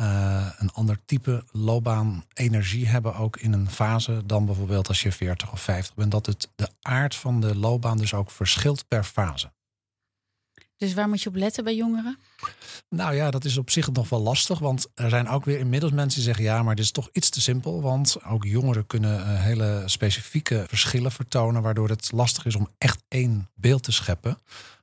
Uh, 0.00 0.46
een 0.58 0.72
ander 0.72 0.98
type 1.04 1.44
loopbaan 1.52 2.24
energie 2.34 2.88
hebben 2.88 3.14
ook 3.14 3.36
in 3.36 3.52
een 3.52 3.70
fase... 3.70 4.22
dan 4.26 4.46
bijvoorbeeld 4.46 4.88
als 4.88 5.02
je 5.02 5.12
40 5.12 5.52
of 5.52 5.60
50 5.60 5.94
bent. 5.94 6.10
Dat 6.10 6.26
het 6.26 6.48
de 6.54 6.68
aard 6.82 7.14
van 7.14 7.40
de 7.40 7.56
loopbaan 7.56 7.98
dus 7.98 8.14
ook 8.14 8.30
verschilt 8.30 8.88
per 8.88 9.04
fase. 9.04 9.52
Dus 10.76 10.94
waar 10.94 11.08
moet 11.08 11.22
je 11.22 11.28
op 11.28 11.34
letten 11.34 11.64
bij 11.64 11.74
jongeren? 11.74 12.18
Nou 12.88 13.14
ja, 13.14 13.30
dat 13.30 13.44
is 13.44 13.56
op 13.56 13.70
zich 13.70 13.92
nog 13.92 14.08
wel 14.08 14.20
lastig. 14.20 14.58
Want 14.58 14.86
er 14.94 15.10
zijn 15.10 15.28
ook 15.28 15.44
weer 15.44 15.58
inmiddels 15.58 15.92
mensen 15.92 16.14
die 16.14 16.28
zeggen: 16.28 16.44
ja, 16.44 16.62
maar 16.62 16.74
dit 16.74 16.84
is 16.84 16.90
toch 16.90 17.08
iets 17.12 17.30
te 17.30 17.40
simpel. 17.40 17.82
Want 17.82 18.24
ook 18.24 18.44
jongeren 18.44 18.86
kunnen 18.86 19.20
uh, 19.20 19.42
hele 19.42 19.82
specifieke 19.86 20.64
verschillen 20.68 21.12
vertonen. 21.12 21.62
Waardoor 21.62 21.88
het 21.88 22.12
lastig 22.12 22.46
is 22.46 22.54
om 22.54 22.68
echt 22.78 23.02
één 23.08 23.48
beeld 23.54 23.82
te 23.82 23.92
scheppen. 23.92 24.38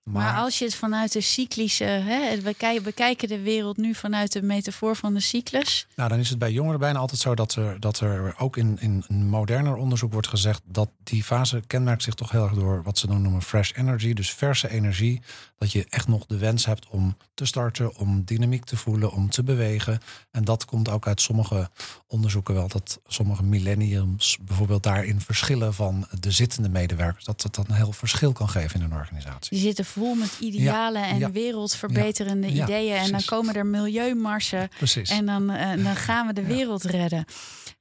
Maar, 0.08 0.24
maar 0.24 0.42
als 0.42 0.60
je 0.60 0.66
het 0.66 0.76
vanuit 0.76 1.12
de 1.12 1.22
cyclische, 1.22 1.84
hè, 1.84 2.42
we 2.42 2.82
bekijken 2.82 3.28
de 3.28 3.42
wereld 3.42 3.78
nu 3.78 3.94
vanuit 3.94 4.32
de 4.32 4.42
metafoor 4.42 4.96
van 4.96 5.14
de 5.14 5.20
cyclus. 5.20 5.88
Nou, 5.96 6.10
dan 6.10 6.20
is 6.20 6.30
het 6.30 6.40
bij 6.40 6.52
jongeren 6.52 6.80
bijna 6.80 7.00
altijd 7.00 7.20
zo 7.20 7.36
dat 7.36 7.56
er, 7.56 7.80
dat 7.80 8.00
er 8.00 8.36
ook 8.38 8.58
in, 8.58 8.78
in 8.80 9.04
een 9.08 9.28
moderner 9.30 9.76
onderzoek 9.76 10.14
wordt 10.14 10.28
gezegd 10.28 10.62
dat 10.66 10.90
die 11.04 11.24
fase 11.24 11.62
kenmerkt 11.68 12.04
zich 12.04 12.14
toch 12.14 12.32
heel 12.32 12.44
erg 12.44 12.54
door 12.54 12.84
wat 12.84 12.98
ze 12.98 13.08
dan 13.08 13.22
noemen 13.22 13.42
fresh 13.42 13.72
energy, 13.76 14.14
dus 14.14 14.32
verse 14.32 14.70
energie. 14.70 15.22
Dat 15.58 15.72
je 15.72 15.86
echt 15.90 16.08
nog 16.08 16.26
de 16.26 16.38
wens 16.38 16.66
hebt 16.66 16.88
om 16.88 17.18
te 17.34 17.46
starten, 17.48 17.96
om 17.96 18.24
dynamiek 18.26 18.64
te 18.64 18.78
voelen, 18.78 19.12
om 19.12 19.30
te 19.30 19.44
bewegen. 19.44 20.00
En 20.32 20.44
dat 20.44 20.66
komt 20.66 20.90
ook 20.90 21.08
uit 21.08 21.22
sommige 21.22 21.70
onderzoeken 22.08 22.54
wel, 22.54 22.68
dat 22.68 23.00
sommige 23.08 23.44
millenniums 23.44 24.38
bijvoorbeeld 24.42 24.84
daarin 24.84 25.22
verschillen 25.22 25.74
van 25.74 26.08
de 26.20 26.32
zittende 26.32 26.70
medewerkers. 26.70 27.26
Dat 27.26 27.48
dan 27.52 27.66
een 27.68 27.76
heel 27.76 27.92
verschil 27.92 28.32
kan 28.32 28.50
geven 28.50 28.80
in 28.80 28.86
een 28.86 28.98
organisatie. 28.98 29.50
Die 29.50 29.60
zitten 29.60 29.86
vol 29.86 30.16
met 30.16 30.38
idealen 30.40 31.02
ja, 31.02 31.08
en 31.08 31.20
ja, 31.20 31.32
wereldverbeterende 31.32 32.54
ja, 32.54 32.64
ideeën. 32.64 32.96
En 32.96 33.12
dan 33.12 33.24
komen 33.26 33.56
er 33.56 33.66
milieumarsen. 33.66 34.70
Precies. 34.78 35.10
En 35.10 35.26
dan, 35.26 35.52
uh, 35.52 35.84
dan 35.84 35.96
gaan 36.08 36.28
we 36.28 36.34
de 36.34 36.44
wereld 36.44 36.84
redden. 36.84 37.26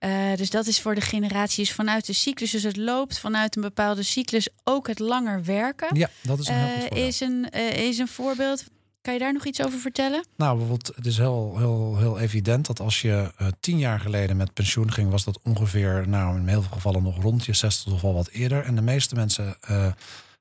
Uh, 0.00 0.34
dus 0.34 0.50
dat 0.50 0.66
is 0.66 0.80
voor 0.80 0.94
de 0.94 1.00
generaties 1.00 1.72
vanuit 1.72 2.06
de 2.06 2.12
cyclus. 2.12 2.50
Dus 2.50 2.62
het 2.62 2.76
loopt 2.76 3.18
vanuit 3.18 3.56
een 3.56 3.62
bepaalde 3.62 4.02
cyclus 4.02 4.48
ook 4.64 4.86
het 4.86 4.98
langer 4.98 5.44
werken. 5.44 5.96
Ja, 5.96 6.10
dat 6.22 6.38
is 6.38 6.48
een, 6.48 6.54
uh, 6.92 7.06
is 7.06 7.20
een, 7.20 7.50
is 7.74 7.98
een 7.98 8.08
voorbeeld. 8.08 8.64
Kan 9.06 9.14
je 9.14 9.20
daar 9.20 9.32
nog 9.32 9.44
iets 9.44 9.62
over 9.64 9.79
vertellen? 9.79 10.25
Nou, 10.37 10.58
bijvoorbeeld, 10.58 10.97
het 10.97 11.06
is 11.06 11.19
heel, 11.19 11.55
heel, 11.58 11.97
heel 11.99 12.19
evident 12.19 12.67
dat 12.67 12.81
als 12.81 13.00
je 13.00 13.32
uh, 13.41 13.49
tien 13.61 13.79
jaar 13.79 14.00
geleden 14.00 14.37
met 14.37 14.53
pensioen 14.53 14.93
ging, 14.93 15.11
was 15.11 15.25
dat 15.25 15.38
ongeveer, 15.43 16.08
nou 16.08 16.38
in 16.38 16.49
heel 16.49 16.62
veel 16.62 16.73
gevallen 16.73 17.03
nog 17.03 17.23
rond 17.23 17.44
je 17.44 17.53
60 17.53 17.93
of 17.93 18.05
al 18.05 18.14
wat 18.14 18.29
eerder. 18.29 18.64
En 18.64 18.75
de 18.75 18.82
meeste 18.82 19.14
mensen 19.14 19.56
uh, 19.70 19.87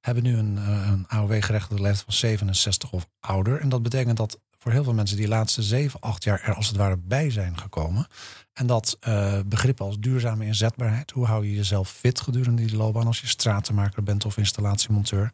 hebben 0.01 0.23
nu 0.23 0.37
een, 0.37 0.55
uh, 0.55 0.87
een 0.91 1.05
AOW-gerechtigde 1.07 1.81
leeftijd 1.81 2.03
van 2.03 2.13
67 2.13 2.91
of 2.91 3.07
ouder. 3.19 3.59
En 3.59 3.69
dat 3.69 3.83
betekent 3.83 4.17
dat 4.17 4.39
voor 4.57 4.71
heel 4.71 4.83
veel 4.83 4.93
mensen 4.93 5.17
die 5.17 5.27
laatste 5.27 5.63
7, 5.63 5.99
8 5.99 6.23
jaar 6.23 6.41
er 6.43 6.55
als 6.55 6.67
het 6.67 6.77
ware 6.77 6.97
bij 6.97 7.31
zijn 7.31 7.57
gekomen. 7.57 8.07
En 8.55 8.67
dat 8.67 8.97
uh, 9.07 9.39
begrippen 9.45 9.85
als 9.85 9.99
duurzame 9.99 10.45
inzetbaarheid. 10.45 11.11
Hoe 11.11 11.25
hou 11.25 11.45
je 11.45 11.55
jezelf 11.55 11.91
fit 11.91 12.21
gedurende 12.21 12.65
die 12.65 12.75
loopbaan 12.75 13.07
als 13.07 13.21
je 13.21 13.27
stratenmaker 13.27 14.03
bent 14.03 14.25
of 14.25 14.37
installatiemonteur? 14.37 15.31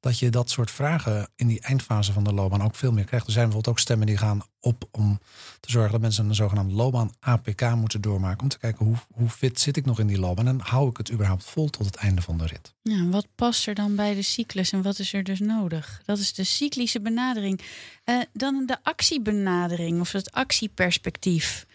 Dat 0.00 0.18
je 0.18 0.30
dat 0.30 0.50
soort 0.50 0.70
vragen 0.70 1.28
in 1.36 1.46
die 1.46 1.60
eindfase 1.60 2.12
van 2.12 2.24
de 2.24 2.32
loopbaan 2.32 2.62
ook 2.62 2.74
veel 2.74 2.92
meer 2.92 3.04
krijgt. 3.04 3.26
Er 3.26 3.32
zijn 3.32 3.44
bijvoorbeeld 3.44 3.74
ook 3.74 3.82
stemmen 3.82 4.06
die 4.06 4.16
gaan 4.16 4.42
op 4.60 4.88
om 4.90 5.20
te 5.60 5.70
zorgen 5.70 5.92
dat 5.92 6.00
mensen 6.00 6.28
een 6.28 6.34
zogenaamde 6.34 6.74
loopbaan 6.74 7.12
APK 7.20 7.74
moeten 7.74 8.00
doormaken. 8.00 8.42
Om 8.42 8.48
te 8.48 8.58
kijken 8.58 8.86
hoe, 8.86 8.96
hoe 9.12 9.28
fit 9.28 9.60
zit 9.60 9.76
ik 9.76 9.84
nog 9.84 9.98
in 9.98 10.06
die 10.06 10.18
loopbaan 10.18 10.48
en 10.48 10.60
hou 10.60 10.90
ik 10.90 10.96
het 10.96 11.12
überhaupt 11.12 11.44
vol 11.44 11.68
tot 11.68 11.86
het 11.86 11.96
einde 11.96 12.22
van 12.22 12.38
de 12.38 12.46
rit. 12.46 12.74
Ja, 12.82 13.08
wat 13.08 13.26
past 13.34 13.66
er 13.66 13.74
dan 13.74 13.96
bij 13.96 14.14
de 14.14 14.22
cyclus 14.22 14.72
en 14.72 14.82
wat 14.82 14.98
is 14.98 15.12
er 15.12 15.24
dus 15.24 15.40
nodig? 15.40 16.02
Dat 16.04 16.18
is 16.18 16.32
de 16.32 16.44
cyclische 16.44 17.00
benadering. 17.00 17.60
Uh, 18.04 18.20
dan 18.32 18.66
de 18.66 18.76
actiebenadering 18.82 20.00
of 20.00 20.12
het 20.12 20.32
actieperspectief. 20.32 21.66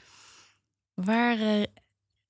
Waar 0.95 1.37
uh, 1.37 1.63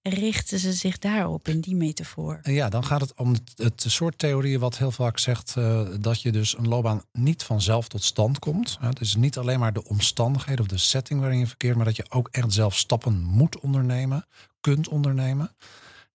richten 0.02 0.60
ze 0.60 0.74
zich 0.74 0.98
daarop 0.98 1.48
in 1.48 1.60
die 1.60 1.76
metafoor? 1.76 2.40
Ja, 2.44 2.70
dan 2.70 2.86
gaat 2.86 3.02
het 3.02 3.14
om 3.16 3.36
het, 3.56 3.86
soort 3.88 4.18
theorieën 4.18 4.60
wat 4.60 4.78
heel 4.78 4.92
vaak 4.92 5.20
zegt 5.20 5.56
uh, 5.58 5.88
dat 6.00 6.22
je 6.22 6.32
dus 6.32 6.58
een 6.58 6.68
loopbaan 6.68 7.04
niet 7.12 7.44
vanzelf 7.44 7.88
tot 7.88 8.04
stand 8.04 8.40
komt. 8.40 8.78
Het 8.82 9.02
is 9.02 9.16
niet 9.16 9.38
alleen 9.38 9.60
maar 9.60 9.74
de 9.74 9.84
omstandigheden 9.84 10.62
of 10.62 10.68
de 10.68 10.78
setting 10.78 11.20
waarin 11.20 11.40
je 11.40 11.48
verkeert, 11.48 11.76
maar 11.76 11.86
dat 11.86 11.96
je 11.96 12.06
ook 12.10 12.30
echt 12.32 12.54
zelf 12.54 12.76
stappen 12.76 13.24
moet 13.24 13.60
ondernemen, 13.60 14.26
kunt 14.62 14.88
ondernemen. 14.88 15.56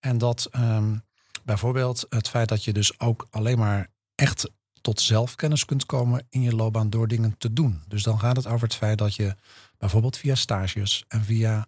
En 0.01 0.19
dat 0.19 0.49
um, 0.57 1.03
bijvoorbeeld 1.45 2.07
het 2.09 2.29
feit 2.29 2.49
dat 2.49 2.65
je 2.65 2.73
dus 2.73 3.01
ook 3.01 3.27
alleen 3.31 3.59
maar 3.59 3.89
echt 4.15 4.51
tot 4.81 5.01
zelfkennis 5.01 5.65
kunt 5.65 5.87
komen 5.87 6.27
in 6.29 6.43
je 6.43 6.55
loopbaan 6.55 6.91
door 6.91 7.09
dingen 7.09 7.35
te 7.39 7.53
doen. 7.53 7.83
Dus 7.89 8.03
dan 8.03 8.19
gaat 8.19 8.37
het 8.37 8.47
over 8.47 8.63
het 8.63 8.77
feit 8.77 8.99
dat 8.99 9.15
je 9.15 9.35
bijvoorbeeld 9.79 10.17
via 10.17 10.35
stages 10.35 11.05
en 11.09 11.25
via 11.25 11.67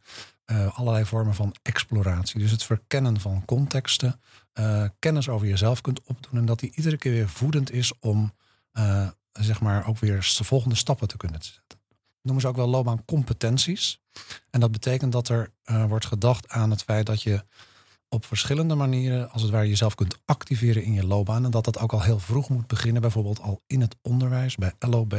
uh, 0.52 0.78
allerlei 0.78 1.04
vormen 1.04 1.34
van 1.34 1.54
exploratie. 1.62 2.40
Dus 2.40 2.50
het 2.50 2.62
verkennen 2.62 3.20
van 3.20 3.44
contexten, 3.44 4.20
uh, 4.54 4.84
kennis 4.98 5.28
over 5.28 5.46
jezelf 5.46 5.80
kunt 5.80 6.00
opdoen 6.04 6.38
en 6.38 6.44
dat 6.44 6.60
die 6.60 6.72
iedere 6.74 6.96
keer 6.96 7.12
weer 7.12 7.28
voedend 7.28 7.72
is 7.72 7.98
om 7.98 8.32
uh, 8.72 9.08
zeg 9.32 9.60
maar 9.60 9.86
ook 9.86 9.98
weer 9.98 10.32
de 10.36 10.44
volgende 10.44 10.76
stappen 10.76 11.08
te 11.08 11.16
kunnen 11.16 11.42
zetten. 11.42 11.80
Noemen 12.22 12.42
ze 12.42 12.48
ook 12.48 12.56
wel 12.56 12.68
loopbaan 12.68 13.04
competenties. 13.04 14.00
En 14.50 14.60
dat 14.60 14.70
betekent 14.70 15.12
dat 15.12 15.28
er 15.28 15.52
wordt 15.88 16.06
gedacht 16.06 16.48
aan 16.48 16.70
het 16.70 16.82
feit 16.82 17.06
dat 17.06 17.22
je 17.22 17.44
op 18.12 18.24
verschillende 18.24 18.74
manieren, 18.74 19.30
als 19.30 19.42
het 19.42 19.50
ware, 19.50 19.68
jezelf 19.68 19.94
kunt 19.94 20.18
activeren 20.24 20.82
in 20.82 20.92
je 20.92 21.06
loopbaan. 21.06 21.44
En 21.44 21.50
dat 21.50 21.64
dat 21.64 21.78
ook 21.78 21.92
al 21.92 22.02
heel 22.02 22.18
vroeg 22.18 22.48
moet 22.48 22.66
beginnen, 22.66 23.02
bijvoorbeeld 23.02 23.40
al 23.40 23.62
in 23.66 23.80
het 23.80 23.96
onderwijs, 24.02 24.56
bij 24.56 24.72
LOB. 24.78 25.16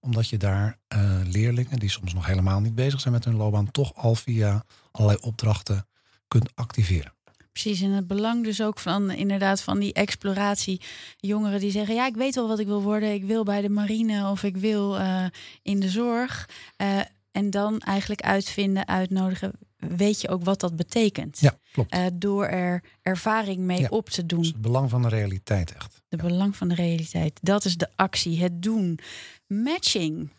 Omdat 0.00 0.28
je 0.28 0.36
daar 0.36 0.78
uh, 0.94 1.20
leerlingen, 1.24 1.78
die 1.78 1.90
soms 1.90 2.14
nog 2.14 2.26
helemaal 2.26 2.60
niet 2.60 2.74
bezig 2.74 3.00
zijn 3.00 3.14
met 3.14 3.24
hun 3.24 3.36
loopbaan, 3.36 3.70
toch 3.70 3.94
al 3.94 4.14
via 4.14 4.64
allerlei 4.90 5.18
opdrachten 5.22 5.86
kunt 6.28 6.50
activeren. 6.54 7.12
Precies, 7.52 7.80
en 7.80 7.90
het 7.90 8.06
belang 8.06 8.44
dus 8.44 8.62
ook 8.62 8.78
van 8.78 9.10
inderdaad 9.10 9.60
van 9.60 9.78
die 9.78 9.92
exploratie. 9.92 10.80
Jongeren 11.16 11.60
die 11.60 11.70
zeggen, 11.70 11.94
ja, 11.94 12.06
ik 12.06 12.16
weet 12.16 12.34
wel 12.34 12.48
wat 12.48 12.58
ik 12.58 12.66
wil 12.66 12.82
worden. 12.82 13.12
Ik 13.12 13.24
wil 13.24 13.44
bij 13.44 13.60
de 13.60 13.68
marine 13.68 14.30
of 14.30 14.42
ik 14.42 14.56
wil 14.56 14.98
uh, 14.98 15.24
in 15.62 15.80
de 15.80 15.88
zorg. 15.88 16.48
Uh, 16.82 17.00
en 17.32 17.50
dan 17.50 17.78
eigenlijk 17.78 18.20
uitvinden, 18.20 18.88
uitnodigen. 18.88 19.52
Weet 19.88 20.20
je 20.20 20.28
ook 20.28 20.44
wat 20.44 20.60
dat 20.60 20.76
betekent? 20.76 21.40
Ja, 21.40 21.58
klopt. 21.72 21.94
Uh, 21.94 22.06
door 22.12 22.46
er 22.46 22.82
ervaring 23.02 23.58
mee 23.58 23.80
ja, 23.80 23.88
op 23.88 24.08
te 24.08 24.26
doen. 24.26 24.38
Dus 24.38 24.48
het 24.48 24.60
belang 24.60 24.90
van 24.90 25.02
de 25.02 25.08
realiteit 25.08 25.74
echt. 25.74 26.02
De 26.08 26.16
ja. 26.16 26.22
belang 26.22 26.56
van 26.56 26.68
de 26.68 26.74
realiteit. 26.74 27.38
Dat 27.42 27.64
is 27.64 27.76
de 27.76 27.88
actie, 27.96 28.40
het 28.42 28.62
doen. 28.62 28.98
Matching. 29.46 30.30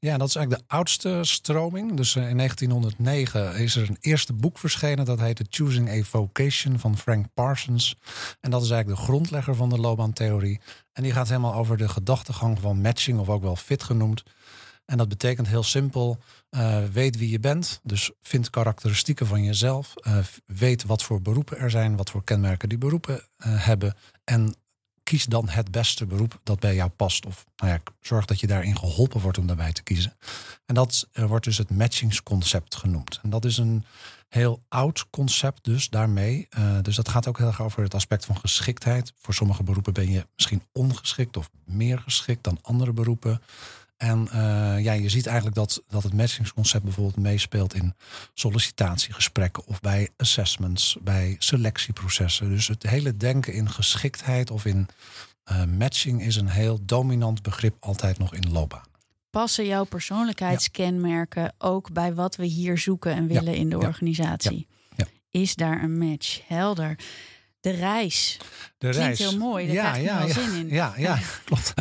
Ja, 0.00 0.18
dat 0.18 0.28
is 0.28 0.34
eigenlijk 0.34 0.68
de 0.68 0.74
oudste 0.74 1.18
stroming. 1.22 1.96
Dus 1.96 2.16
in 2.16 2.36
1909 2.36 3.54
is 3.54 3.76
er 3.76 3.88
een 3.88 3.96
eerste 4.00 4.32
boek 4.32 4.58
verschenen. 4.58 5.04
Dat 5.04 5.20
heette 5.20 5.46
Choosing 5.50 5.90
a 5.90 6.02
Vocation 6.02 6.78
van 6.78 6.98
Frank 6.98 7.26
Parsons. 7.34 7.96
En 8.40 8.50
dat 8.50 8.62
is 8.62 8.70
eigenlijk 8.70 9.00
de 9.00 9.06
grondlegger 9.06 9.54
van 9.54 9.68
de 9.68 9.78
loopbaantheorie. 9.78 10.60
En 10.92 11.02
die 11.02 11.12
gaat 11.12 11.28
helemaal 11.28 11.54
over 11.54 11.76
de 11.76 11.88
gedachtegang 11.88 12.60
van 12.60 12.80
matching, 12.80 13.18
of 13.18 13.28
ook 13.28 13.42
wel 13.42 13.56
fit 13.56 13.82
genoemd. 13.82 14.22
En 14.84 14.98
dat 14.98 15.08
betekent 15.08 15.48
heel 15.48 15.62
simpel: 15.62 16.18
uh, 16.50 16.84
weet 16.84 17.16
wie 17.16 17.30
je 17.30 17.40
bent. 17.40 17.80
Dus 17.82 18.10
vind 18.22 18.50
karakteristieken 18.50 19.26
van 19.26 19.44
jezelf. 19.44 19.94
Uh, 20.06 20.18
weet 20.46 20.84
wat 20.84 21.02
voor 21.02 21.22
beroepen 21.22 21.58
er 21.58 21.70
zijn, 21.70 21.96
wat 21.96 22.10
voor 22.10 22.24
kenmerken 22.24 22.68
die 22.68 22.78
beroepen 22.78 23.14
uh, 23.14 23.20
hebben. 23.64 23.94
En 24.24 24.54
kies 25.02 25.24
dan 25.24 25.48
het 25.48 25.70
beste 25.70 26.06
beroep 26.06 26.40
dat 26.42 26.60
bij 26.60 26.74
jou 26.74 26.90
past. 26.90 27.26
Of 27.26 27.44
nou 27.56 27.72
ja, 27.72 27.80
zorg 28.00 28.24
dat 28.24 28.40
je 28.40 28.46
daarin 28.46 28.78
geholpen 28.78 29.20
wordt 29.20 29.38
om 29.38 29.46
daarbij 29.46 29.72
te 29.72 29.82
kiezen. 29.82 30.16
En 30.66 30.74
dat 30.74 31.08
wordt 31.12 31.44
dus 31.44 31.58
het 31.58 31.70
matchingsconcept 31.70 32.74
genoemd. 32.74 33.20
En 33.22 33.30
dat 33.30 33.44
is 33.44 33.56
een 33.56 33.84
heel 34.28 34.62
oud 34.68 35.10
concept 35.10 35.64
dus 35.64 35.88
daarmee. 35.88 36.48
dus 36.82 36.96
dat 36.96 37.08
gaat 37.08 37.26
ook 37.26 37.38
heel 37.38 37.46
erg 37.46 37.62
over 37.62 37.82
het 37.82 37.94
aspect 37.94 38.24
van 38.24 38.38
geschiktheid. 38.38 39.12
Voor 39.16 39.34
sommige 39.34 39.62
beroepen 39.62 39.92
ben 39.92 40.10
je 40.10 40.26
misschien 40.34 40.62
ongeschikt 40.72 41.36
of 41.36 41.50
meer 41.64 41.98
geschikt 41.98 42.44
dan 42.44 42.58
andere 42.62 42.92
beroepen. 42.92 43.40
En 43.98 44.28
uh, 44.34 44.34
ja, 44.80 44.92
je 44.92 45.08
ziet 45.08 45.26
eigenlijk 45.26 45.56
dat, 45.56 45.82
dat 45.88 46.02
het 46.02 46.12
matchingsconcept 46.12 46.84
bijvoorbeeld 46.84 47.16
meespeelt 47.16 47.74
in 47.74 47.94
sollicitatiegesprekken 48.34 49.66
of 49.66 49.80
bij 49.80 50.08
assessments, 50.16 50.96
bij 51.00 51.36
selectieprocessen. 51.38 52.48
Dus 52.48 52.68
het 52.68 52.82
hele 52.82 53.16
denken 53.16 53.52
in 53.52 53.70
geschiktheid 53.70 54.50
of 54.50 54.64
in 54.64 54.88
uh, 55.52 55.64
matching 55.64 56.22
is 56.22 56.36
een 56.36 56.48
heel 56.48 56.78
dominant 56.82 57.42
begrip 57.42 57.76
altijd 57.80 58.18
nog 58.18 58.34
in 58.34 58.52
loopbaan. 58.52 58.86
Passen 59.30 59.66
jouw 59.66 59.84
persoonlijkheidskenmerken 59.84 61.42
ja. 61.42 61.52
ook 61.58 61.92
bij 61.92 62.14
wat 62.14 62.36
we 62.36 62.44
hier 62.44 62.78
zoeken 62.78 63.14
en 63.14 63.26
willen 63.26 63.52
ja. 63.52 63.58
in 63.58 63.68
de 63.68 63.78
organisatie? 63.78 64.66
Ja. 64.96 65.06
Is 65.30 65.54
daar 65.54 65.82
een 65.82 65.98
match? 65.98 66.40
Helder. 66.48 66.98
De 67.60 67.70
reis. 67.70 68.38
De 68.78 68.90
reis. 68.90 69.18
heel 69.18 69.36
mooi. 69.36 69.66
Daar 69.66 69.74
ja, 69.74 69.90
krijg 69.90 70.34
ja, 70.34 70.42
zin 70.42 70.54
in. 70.54 70.68
Ja, 70.68 70.92
ja 70.96 71.18
klopt. 71.44 71.74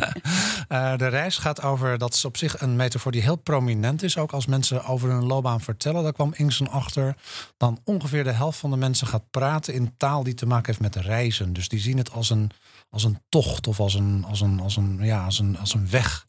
uh, 0.70 0.98
de 0.98 1.08
reis 1.08 1.38
gaat 1.38 1.62
over, 1.62 1.98
dat 1.98 2.14
is 2.14 2.26
op 2.26 2.38
zich 2.38 2.62
een 2.62 2.76
metafoor 2.76 3.12
die 3.12 3.22
heel 3.22 3.36
prominent 3.36 4.04
is. 4.04 4.18
Ook 4.18 4.32
als 4.32 4.46
mensen 4.46 4.86
over 4.86 5.10
hun 5.10 5.26
loopbaan 5.26 5.62
vertellen, 5.62 6.04
daar 6.04 6.14
kwam 6.14 6.34
Ingsen 6.36 6.68
achter. 6.68 7.16
Dan 7.58 7.80
ongeveer 7.84 8.24
de 8.24 8.32
helft 8.32 8.60
van 8.60 8.70
de 8.70 8.78
mensen 8.78 9.08
gaat 9.08 9.30
praten 9.30 9.74
in 9.74 9.94
taal 9.98 10.24
die 10.24 10.34
te 10.34 10.46
maken 10.46 10.66
heeft 10.66 10.96
met 10.96 11.06
reizen. 11.06 11.54
Dus 11.54 11.70
die 11.70 11.80
zien 11.80 11.98
het 11.98 12.12
als 12.12 12.30
een, 12.30 12.52
als 12.90 13.04
een 13.04 13.22
tocht 13.30 13.68
of 13.68 13.80
als 13.80 13.94
een, 13.94 14.26
als 14.28 14.42
een, 14.42 14.60
als 14.60 14.76
een, 14.76 15.00
ja, 15.02 15.26
als 15.26 15.40
een, 15.40 15.58
als 15.58 15.74
een 15.74 15.90
weg. 15.90 16.27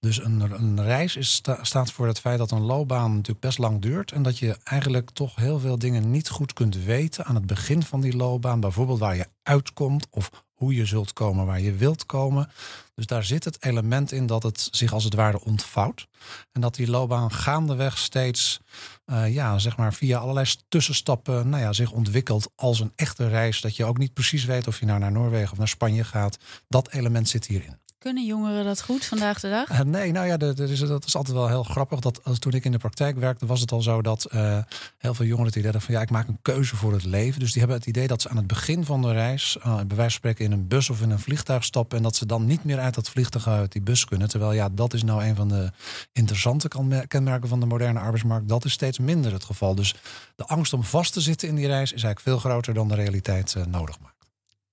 Dus 0.00 0.24
een, 0.24 0.40
een 0.40 0.82
reis 0.82 1.16
is, 1.16 1.32
sta, 1.32 1.64
staat 1.64 1.92
voor 1.92 2.06
het 2.06 2.20
feit 2.20 2.38
dat 2.38 2.50
een 2.50 2.60
loopbaan 2.60 3.10
natuurlijk 3.10 3.40
best 3.40 3.58
lang 3.58 3.82
duurt. 3.82 4.12
En 4.12 4.22
dat 4.22 4.38
je 4.38 4.56
eigenlijk 4.64 5.10
toch 5.10 5.36
heel 5.36 5.58
veel 5.58 5.78
dingen 5.78 6.10
niet 6.10 6.28
goed 6.28 6.52
kunt 6.52 6.76
weten 6.76 7.24
aan 7.24 7.34
het 7.34 7.46
begin 7.46 7.82
van 7.82 8.00
die 8.00 8.16
loopbaan. 8.16 8.60
Bijvoorbeeld 8.60 8.98
waar 8.98 9.16
je 9.16 9.26
uitkomt 9.42 10.06
of 10.10 10.30
hoe 10.60 10.74
je 10.74 10.84
zult 10.84 11.12
komen 11.12 11.46
waar 11.46 11.60
je 11.60 11.72
wilt 11.72 12.06
komen. 12.06 12.50
Dus 12.94 13.06
daar 13.06 13.24
zit 13.24 13.44
het 13.44 13.64
element 13.64 14.12
in 14.12 14.26
dat 14.26 14.42
het 14.42 14.68
zich 14.70 14.92
als 14.92 15.04
het 15.04 15.14
ware 15.14 15.40
ontvouwt. 15.40 16.06
En 16.52 16.60
dat 16.60 16.74
die 16.74 16.90
loopbaan 16.90 17.32
gaandeweg 17.32 17.98
steeds, 17.98 18.60
uh, 19.06 19.34
ja, 19.34 19.58
zeg 19.58 19.76
maar 19.76 19.94
via 19.94 20.18
allerlei 20.18 20.46
tussenstappen, 20.68 21.48
nou 21.48 21.62
ja, 21.62 21.72
zich 21.72 21.92
ontwikkelt 21.92 22.50
als 22.54 22.80
een 22.80 22.92
echte 22.96 23.28
reis. 23.28 23.60
Dat 23.60 23.76
je 23.76 23.84
ook 23.84 23.98
niet 23.98 24.12
precies 24.12 24.44
weet 24.44 24.66
of 24.66 24.80
je 24.80 24.86
nou 24.86 24.98
naar 24.98 25.12
Noorwegen 25.12 25.52
of 25.52 25.58
naar 25.58 25.68
Spanje 25.68 26.04
gaat. 26.04 26.38
Dat 26.68 26.92
element 26.92 27.28
zit 27.28 27.46
hierin. 27.46 27.78
Kunnen 28.00 28.26
jongeren 28.26 28.64
dat 28.64 28.82
goed 28.82 29.04
vandaag 29.04 29.40
de 29.40 29.48
dag? 29.48 29.70
Uh, 29.70 29.80
nee, 29.80 30.12
nou 30.12 30.26
ja, 30.26 30.36
de, 30.36 30.54
dat 30.54 31.04
is 31.04 31.16
altijd 31.16 31.36
wel 31.36 31.48
heel 31.48 31.62
grappig. 31.62 32.00
Dat 32.00 32.24
als, 32.24 32.38
toen 32.38 32.52
ik 32.52 32.64
in 32.64 32.72
de 32.72 32.78
praktijk 32.78 33.18
werkte, 33.18 33.46
was 33.46 33.60
het 33.60 33.72
al 33.72 33.82
zo 33.82 34.02
dat 34.02 34.26
uh, 34.34 34.58
heel 34.98 35.14
veel 35.14 35.26
jongeren 35.26 35.50
idee 35.50 35.62
hadden 35.62 35.80
van 35.80 35.94
ja, 35.94 36.00
ik 36.00 36.10
maak 36.10 36.28
een 36.28 36.38
keuze 36.42 36.76
voor 36.76 36.92
het 36.92 37.04
leven. 37.04 37.40
Dus 37.40 37.50
die 37.50 37.58
hebben 37.58 37.78
het 37.78 37.86
idee 37.86 38.06
dat 38.06 38.22
ze 38.22 38.28
aan 38.28 38.36
het 38.36 38.46
begin 38.46 38.84
van 38.84 39.02
de 39.02 39.12
reis, 39.12 39.56
uh, 39.58 39.74
bij 39.74 39.74
wijze 39.76 39.94
van 39.96 40.10
spreken, 40.10 40.44
in 40.44 40.52
een 40.52 40.68
bus 40.68 40.90
of 40.90 41.02
in 41.02 41.10
een 41.10 41.18
vliegtuig 41.18 41.64
stappen. 41.64 41.96
En 41.96 42.02
dat 42.02 42.16
ze 42.16 42.26
dan 42.26 42.44
niet 42.44 42.64
meer 42.64 42.78
uit 42.78 42.94
dat 42.94 43.08
vliegtuig 43.08 43.48
uit 43.48 43.72
die 43.72 43.82
bus 43.82 44.04
kunnen. 44.04 44.28
Terwijl 44.28 44.52
ja, 44.52 44.68
dat 44.72 44.94
is 44.94 45.02
nou 45.02 45.24
een 45.24 45.36
van 45.36 45.48
de 45.48 45.70
interessante 46.12 46.68
kenmerken 47.08 47.48
van 47.48 47.60
de 47.60 47.66
moderne 47.66 47.98
arbeidsmarkt. 47.98 48.48
Dat 48.48 48.64
is 48.64 48.72
steeds 48.72 48.98
minder 48.98 49.32
het 49.32 49.44
geval. 49.44 49.74
Dus 49.74 49.94
de 50.36 50.46
angst 50.46 50.72
om 50.72 50.84
vast 50.84 51.12
te 51.12 51.20
zitten 51.20 51.48
in 51.48 51.54
die 51.54 51.66
reis 51.66 51.92
is 51.92 52.02
eigenlijk 52.02 52.20
veel 52.20 52.38
groter 52.38 52.74
dan 52.74 52.88
de 52.88 52.94
realiteit 52.94 53.54
nodig 53.68 54.00
maakt. 54.00 54.19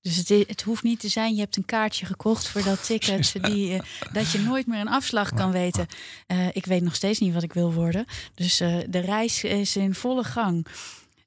Dus 0.02 0.16
het, 0.16 0.30
het, 0.30 0.62
hoeft 0.62 0.84
niet 0.84 1.00
te 1.00 1.08
zijn, 1.08 1.34
je 1.34 1.40
hebt 1.40 1.58
een 1.58 1.66
kaartje 1.66 2.06
gekocht 2.06 2.48
voor 2.48 2.64
dat 2.64 2.86
ticket, 2.86 3.34
die, 3.52 3.74
uh, 3.74 3.80
dat 4.12 4.32
je 4.32 4.40
nooit 4.40 4.68
meer 4.68 4.80
een 4.80 4.88
afslag 4.88 5.34
kan 5.34 5.52
weten. 5.52 5.88
Uh, 6.28 6.48
ik 6.52 6.66
weet 6.66 6.82
nog 6.82 6.96
steeds 6.96 7.20
niet 7.20 7.34
wat 7.34 7.44
ik 7.44 7.54
wil 7.54 7.74
worden. 7.74 8.06
Dus 8.34 8.62
uh, 8.62 8.78
de 8.90 9.00
reis 9.00 9.44
is 9.44 9.76
in 9.76 9.96
volle 9.96 10.24
gang. 10.24 10.68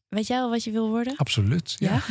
Weet 0.08 0.26
jij 0.26 0.40
al 0.40 0.50
wat 0.50 0.64
je 0.64 0.70
wil 0.70 0.88
worden? 0.88 1.16
Absoluut. 1.16 1.76
Ja. 1.78 1.92
ja? 1.92 2.02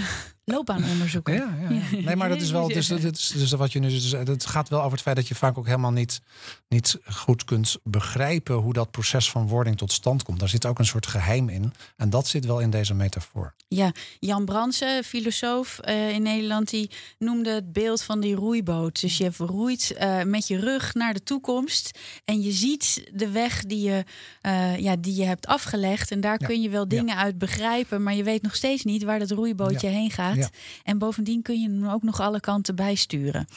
Loopbaanonderzoeker. 0.52 1.34
Ja, 1.34 1.56
ja, 1.62 1.70
ja. 1.70 2.02
Nee, 2.02 2.16
maar 2.16 2.30
dat 2.30 2.42
is 2.42 2.52
wel. 2.52 2.68
Dus, 2.80 2.88
dus, 2.88 3.28
dus 3.28 3.52
wat 3.52 3.72
je 3.72 3.80
nu. 3.80 3.90
Dus, 3.90 4.12
het 4.12 4.46
gaat 4.46 4.70
wel 4.70 4.80
over 4.80 4.92
het 4.92 5.02
feit 5.02 5.16
dat 5.16 5.28
je 5.28 5.36
vaak 5.36 5.58
ook 5.58 5.66
helemaal 5.66 5.92
niet, 5.92 6.22
niet 6.68 6.98
goed 7.06 7.46
kunt 7.46 7.78
begrijpen 7.84 8.56
hoe 8.56 8.74
dat 8.74 8.92
proces 8.92 9.32
van 9.32 9.48
wording 9.48 9.78
tot 9.78 9.92
stand 9.92 10.24
komt. 10.24 10.40
Daar 10.40 10.50
zit 10.50 10.66
ook 10.66 10.80
een 10.80 10.86
soort 10.86 11.08
geheim 11.08 11.50
in. 11.50 11.74
En 11.96 12.10
dat 12.10 12.28
zit 12.28 12.46
wel 12.46 12.60
in 12.60 12.70
deze 12.70 12.94
metafoor. 12.94 13.54
Ja, 13.68 13.92
Jan 14.20 14.46
Bransen, 14.46 15.04
filosoof 15.04 15.80
uh, 15.88 16.10
in 16.10 16.22
Nederland, 16.22 16.70
die 16.70 16.90
noemde 17.18 17.50
het 17.50 17.74
beeld 17.74 18.02
van 18.02 18.20
die 18.20 18.36
roeiboot. 18.36 19.02
Dus 19.02 19.18
je 19.18 19.32
roeit 19.38 19.96
uh, 20.00 20.24
met 20.24 20.48
je 20.48 20.60
rug 20.60 20.94
naar 20.94 21.14
de 21.14 21.24
toekomst. 21.24 22.00
En 22.26 22.42
je 22.42 22.52
ziet 22.52 23.10
de 23.14 23.30
weg 23.30 23.64
die 23.64 23.82
je, 23.82 24.04
uh, 24.42 24.78
ja, 24.78 24.96
die 24.96 25.16
je 25.16 25.26
hebt 25.26 25.48
afgelegd. 25.48 26.12
En 26.12 26.22
daar 26.22 26.38
ja. 26.40 26.48
kun 26.48 26.62
je 26.62 26.70
wel 26.70 26.88
dingen 26.88 27.16
uit 27.16 27.38
begrijpen. 27.38 28.04
Maar 28.04 28.16
je 28.16 28.24
weet 28.24 28.42
nog 28.42 28.56
steeds 28.56 28.84
niet 28.84 29.04
waar 29.04 29.20
dat 29.20 29.32
roeibootje 29.32 29.88
heen 29.88 30.12
gaat. 30.12 30.39
Ja. 30.40 30.50
En 30.84 30.98
bovendien 30.98 31.42
kun 31.42 31.62
je 31.62 31.70
hem 31.70 31.88
ook 31.88 32.04
nog 32.04 32.20
alle 32.20 32.40
kanten 32.40 32.76
bijsturen. 32.76 33.48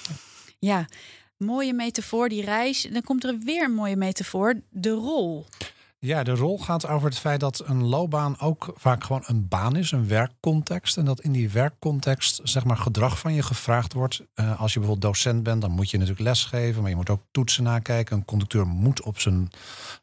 Ja, 0.59 0.87
mooie 1.37 1.73
metafoor, 1.73 2.29
die 2.29 2.45
reis. 2.45 2.89
Dan 2.93 3.03
komt 3.03 3.25
er 3.25 3.39
weer 3.39 3.65
een 3.65 3.75
mooie 3.75 3.97
metafoor, 3.97 4.61
de 4.71 4.91
rol. 4.91 5.47
Ja, 6.05 6.23
de 6.23 6.35
rol 6.35 6.59
gaat 6.59 6.87
over 6.89 7.09
het 7.09 7.19
feit 7.19 7.41
dat 7.41 7.63
een 7.67 7.85
loopbaan 7.85 8.41
ook 8.41 8.73
vaak 8.77 9.05
gewoon 9.05 9.23
een 9.27 9.49
baan 9.49 9.77
is, 9.77 9.91
een 9.91 10.09
werkcontext. 10.09 10.97
En 10.97 11.05
dat 11.05 11.21
in 11.21 11.33
die 11.33 11.51
werkcontext 11.51 12.41
zeg 12.43 12.65
maar 12.65 12.77
gedrag 12.77 13.19
van 13.19 13.35
je 13.35 13.43
gevraagd 13.43 13.93
wordt. 13.93 14.23
Uh, 14.35 14.61
als 14.61 14.73
je 14.73 14.79
bijvoorbeeld 14.79 15.13
docent 15.13 15.43
bent, 15.43 15.61
dan 15.61 15.71
moet 15.71 15.91
je 15.91 15.97
natuurlijk 15.99 16.25
lesgeven, 16.25 16.81
maar 16.81 16.91
je 16.91 16.97
moet 16.97 17.11
ook 17.11 17.23
toetsen 17.31 17.63
nakijken. 17.65 18.17
Een 18.17 18.25
conducteur 18.25 18.67
moet 18.67 19.03
op 19.03 19.21
zijn 19.21 19.51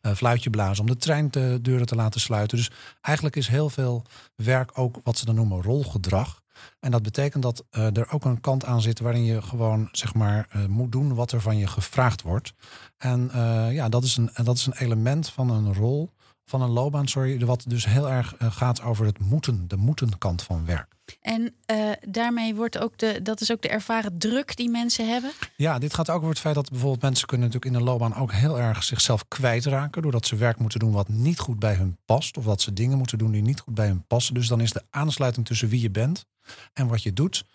uh, 0.01 0.13
fluitje 0.13 0.50
blazen 0.50 0.83
om 0.83 0.89
de 0.89 0.98
treindeuren 0.98 1.86
te 1.86 1.95
laten 1.95 2.21
sluiten. 2.21 2.57
Dus 2.57 2.71
eigenlijk 3.01 3.36
is 3.36 3.48
heel 3.48 3.69
veel 3.69 4.03
werk 4.36 4.77
ook 4.77 5.00
wat 5.03 5.17
ze 5.17 5.25
dan 5.25 5.36
noemen 5.36 5.62
rolgedrag. 5.62 6.41
En 6.79 6.91
dat 6.91 7.03
betekent 7.03 7.43
dat 7.43 7.63
uh, 7.71 7.97
er 7.97 8.11
ook 8.11 8.25
een 8.25 8.41
kant 8.41 8.65
aan 8.65 8.81
zit 8.81 8.99
waarin 8.99 9.23
je 9.23 9.41
gewoon 9.41 9.89
zeg 9.91 10.13
maar 10.13 10.47
uh, 10.55 10.65
moet 10.65 10.91
doen 10.91 11.13
wat 11.13 11.31
er 11.31 11.41
van 11.41 11.57
je 11.57 11.67
gevraagd 11.67 12.21
wordt. 12.21 12.53
En 12.97 13.31
uh, 13.35 13.73
ja, 13.73 13.89
dat 13.89 14.03
is, 14.03 14.17
een, 14.17 14.29
dat 14.43 14.55
is 14.55 14.65
een 14.65 14.77
element 14.77 15.29
van 15.29 15.49
een 15.49 15.73
rol, 15.73 16.13
van 16.49 16.61
een 16.61 16.69
loopbaan, 16.69 17.07
sorry, 17.07 17.45
wat 17.45 17.63
dus 17.67 17.85
heel 17.85 18.09
erg 18.09 18.35
gaat 18.39 18.81
over 18.81 19.05
het 19.05 19.19
moeten, 19.19 19.67
de 19.67 19.77
moeten 19.77 20.17
kant 20.17 20.43
van 20.43 20.65
werk. 20.65 20.97
En 21.21 21.53
uh, 21.71 21.91
daarmee 22.07 22.55
wordt 22.55 22.77
ook 22.77 22.97
de, 22.97 23.19
dat 23.23 23.41
is 23.41 23.51
ook 23.51 23.61
de 23.61 23.69
ervaren 23.69 24.17
druk 24.17 24.55
die 24.55 24.69
mensen 24.69 25.09
hebben. 25.09 25.31
Ja, 25.55 25.79
dit 25.79 25.93
gaat 25.93 26.09
ook 26.09 26.17
over 26.17 26.29
het 26.29 26.39
feit 26.39 26.55
dat 26.55 26.69
bijvoorbeeld 26.69 27.01
mensen 27.01 27.27
kunnen 27.27 27.47
natuurlijk 27.47 27.75
in 27.75 27.79
de 27.79 27.89
loopbaan 27.89 28.15
ook 28.15 28.31
heel 28.31 28.59
erg 28.59 28.83
zichzelf 28.83 29.27
kwijtraken. 29.27 30.01
Doordat 30.01 30.25
ze 30.25 30.35
werk 30.35 30.59
moeten 30.59 30.79
doen 30.79 30.91
wat 30.91 31.07
niet 31.07 31.39
goed 31.39 31.59
bij 31.59 31.73
hun 31.73 31.97
past. 32.05 32.37
Of 32.37 32.45
dat 32.45 32.61
ze 32.61 32.73
dingen 32.73 32.97
moeten 32.97 33.17
doen 33.17 33.31
die 33.31 33.41
niet 33.41 33.59
goed 33.59 33.73
bij 33.73 33.87
hun 33.87 34.05
passen. 34.07 34.33
Dus 34.33 34.47
dan 34.47 34.61
is 34.61 34.71
de 34.71 34.83
aansluiting 34.89 35.45
tussen 35.45 35.69
wie 35.69 35.81
je 35.81 35.91
bent 35.91 36.25
en 36.73 36.87
wat 36.87 37.03
je 37.03 37.13
doet 37.13 37.45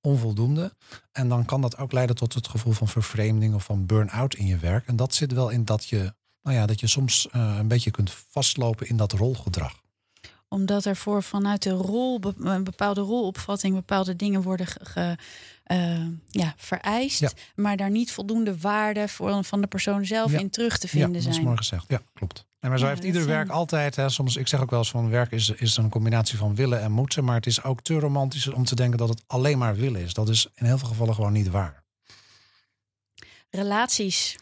onvoldoende. 0.00 0.72
En 1.12 1.28
dan 1.28 1.44
kan 1.44 1.60
dat 1.60 1.78
ook 1.78 1.92
leiden 1.92 2.16
tot 2.16 2.34
het 2.34 2.48
gevoel 2.48 2.72
van 2.72 2.88
vervreemding 2.88 3.54
of 3.54 3.64
van 3.64 3.86
burn-out 3.86 4.34
in 4.34 4.46
je 4.46 4.56
werk. 4.56 4.86
En 4.86 4.96
dat 4.96 5.14
zit 5.14 5.32
wel 5.32 5.48
in 5.48 5.64
dat 5.64 5.88
je, 5.88 6.14
nou 6.42 6.56
ja, 6.56 6.66
dat 6.66 6.80
je 6.80 6.86
soms 6.86 7.28
uh, 7.36 7.56
een 7.58 7.68
beetje 7.68 7.90
kunt 7.90 8.10
vastlopen 8.30 8.88
in 8.88 8.96
dat 8.96 9.12
rolgedrag. 9.12 9.80
omdat 10.48 10.84
er 10.84 10.96
voor 10.96 11.22
vanuit 11.22 11.62
de 11.62 11.70
rol, 11.70 12.20
een 12.38 12.64
bepaalde 12.64 13.00
rolopvatting, 13.00 13.74
bepaalde 13.74 14.16
dingen 14.16 14.42
worden 14.42 14.66
ge, 14.66 15.16
uh, 15.66 16.06
ja, 16.30 16.54
vereist. 16.56 17.34
Maar 17.54 17.76
daar 17.76 17.90
niet 17.90 18.12
voldoende 18.12 18.58
waarde 18.58 19.08
voor, 19.08 19.44
van 19.44 19.60
de 19.60 19.66
persoon 19.66 20.06
zelf 20.06 20.32
in 20.32 20.50
terug 20.50 20.78
te 20.78 20.88
vinden 20.88 21.22
zijn. 21.22 21.22
Ja, 21.22 21.28
dat 21.28 21.38
is 21.38 21.44
mooi 21.44 21.56
gezegd. 21.56 21.84
Ja, 21.88 22.00
klopt. 22.14 22.46
En 22.60 22.68
maar 22.68 22.78
zo 22.78 22.86
heeft 22.86 23.04
ieder 23.04 23.26
werk 23.26 23.48
altijd, 23.48 23.96
hè, 23.96 24.08
soms, 24.08 24.36
ik 24.36 24.48
zeg 24.48 24.60
ook 24.60 24.70
wel 24.70 24.78
eens 24.78 24.90
van 24.90 25.10
werk 25.10 25.30
is, 25.32 25.50
is 25.50 25.76
een 25.76 25.88
combinatie 25.88 26.38
van 26.38 26.54
willen 26.54 26.80
en 26.80 26.92
moeten. 26.92 27.24
Maar 27.24 27.34
het 27.34 27.46
is 27.46 27.62
ook 27.62 27.80
te 27.80 27.98
romantisch 27.98 28.48
om 28.48 28.64
te 28.64 28.74
denken 28.74 28.98
dat 28.98 29.08
het 29.08 29.22
alleen 29.26 29.58
maar 29.58 29.76
willen 29.76 30.00
is. 30.00 30.14
Dat 30.14 30.28
is 30.28 30.46
in 30.54 30.66
heel 30.66 30.78
veel 30.78 30.88
gevallen 30.88 31.14
gewoon 31.14 31.32
niet 31.32 31.50
waar. 31.50 31.82
Relaties. 33.50 34.36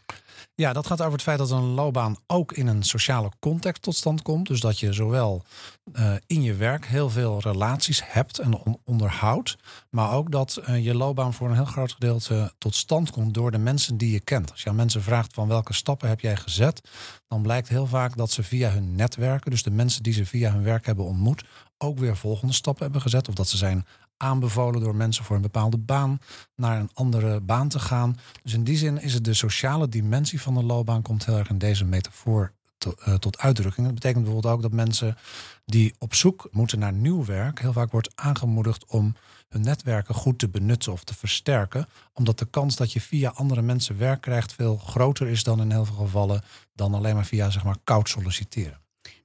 Ja, 0.54 0.72
dat 0.72 0.86
gaat 0.86 1.00
over 1.00 1.12
het 1.12 1.22
feit 1.22 1.38
dat 1.38 1.50
een 1.50 1.62
loopbaan 1.62 2.16
ook 2.26 2.52
in 2.52 2.66
een 2.66 2.82
sociale 2.82 3.30
context 3.38 3.82
tot 3.82 3.94
stand 3.94 4.22
komt. 4.22 4.46
Dus 4.46 4.60
dat 4.60 4.78
je 4.78 4.92
zowel 4.92 5.44
uh, 5.92 6.14
in 6.26 6.42
je 6.42 6.54
werk 6.54 6.86
heel 6.86 7.10
veel 7.10 7.40
relaties 7.40 8.02
hebt 8.04 8.38
en 8.38 8.54
on 8.54 8.78
onderhoudt. 8.84 9.56
Maar 9.90 10.12
ook 10.12 10.30
dat 10.32 10.60
uh, 10.60 10.84
je 10.84 10.94
loopbaan 10.94 11.34
voor 11.34 11.48
een 11.48 11.54
heel 11.54 11.64
groot 11.64 11.92
gedeelte 11.92 12.52
tot 12.58 12.74
stand 12.74 13.10
komt 13.10 13.34
door 13.34 13.50
de 13.50 13.58
mensen 13.58 13.96
die 13.96 14.12
je 14.12 14.20
kent. 14.20 14.50
Als 14.50 14.62
je 14.62 14.68
aan 14.68 14.76
mensen 14.76 15.02
vraagt 15.02 15.34
van 15.34 15.48
welke 15.48 15.72
stappen 15.72 16.08
heb 16.08 16.20
jij 16.20 16.36
gezet, 16.36 16.88
dan 17.28 17.42
blijkt 17.42 17.68
heel 17.68 17.86
vaak 17.86 18.16
dat 18.16 18.30
ze 18.30 18.42
via 18.42 18.70
hun 18.70 18.94
netwerken, 18.94 19.50
dus 19.50 19.62
de 19.62 19.70
mensen 19.70 20.02
die 20.02 20.12
ze 20.12 20.26
via 20.26 20.52
hun 20.52 20.62
werk 20.62 20.86
hebben 20.86 21.04
ontmoet, 21.04 21.44
ook 21.78 21.98
weer 21.98 22.16
volgende 22.16 22.52
stappen 22.52 22.82
hebben 22.82 23.00
gezet. 23.02 23.28
Of 23.28 23.34
dat 23.34 23.48
ze 23.48 23.56
zijn 23.56 23.86
aanbevolen 24.20 24.80
door 24.80 24.96
mensen 24.96 25.24
voor 25.24 25.36
een 25.36 25.42
bepaalde 25.42 25.78
baan 25.78 26.18
naar 26.56 26.80
een 26.80 26.90
andere 26.92 27.40
baan 27.40 27.68
te 27.68 27.78
gaan. 27.78 28.18
Dus 28.42 28.52
in 28.52 28.64
die 28.64 28.76
zin 28.76 29.02
is 29.02 29.14
het 29.14 29.24
de 29.24 29.34
sociale 29.34 29.88
dimensie 29.88 30.40
van 30.40 30.54
de 30.54 30.62
loopbaan 30.62 31.02
komt 31.02 31.26
heel 31.26 31.38
erg 31.38 31.50
in 31.50 31.58
deze 31.58 31.84
metafoor 31.84 32.52
eh, 32.78 33.14
tot 33.14 33.38
uitdrukking. 33.38 33.86
Dat 33.86 33.94
betekent 33.94 34.24
bijvoorbeeld 34.24 34.54
ook 34.54 34.62
dat 34.62 34.72
mensen 34.72 35.16
die 35.64 35.94
op 35.98 36.14
zoek 36.14 36.48
moeten 36.50 36.78
naar 36.78 36.92
nieuw 36.92 37.24
werk 37.24 37.60
heel 37.60 37.72
vaak 37.72 37.90
wordt 37.90 38.12
aangemoedigd 38.14 38.84
om 38.86 39.14
hun 39.48 39.62
netwerken 39.62 40.14
goed 40.14 40.38
te 40.38 40.48
benutten 40.48 40.92
of 40.92 41.04
te 41.04 41.14
versterken, 41.14 41.86
omdat 42.12 42.38
de 42.38 42.46
kans 42.50 42.76
dat 42.76 42.92
je 42.92 43.00
via 43.00 43.30
andere 43.30 43.62
mensen 43.62 43.98
werk 43.98 44.20
krijgt 44.20 44.52
veel 44.52 44.76
groter 44.76 45.28
is 45.28 45.42
dan 45.42 45.60
in 45.60 45.70
heel 45.70 45.84
veel 45.84 45.96
gevallen 45.96 46.42
dan 46.74 46.94
alleen 46.94 47.14
maar 47.14 47.26
via 47.26 47.50
zeg 47.50 47.64
maar 47.64 47.76
koud 47.84 48.08
solliciteren. 48.08 48.80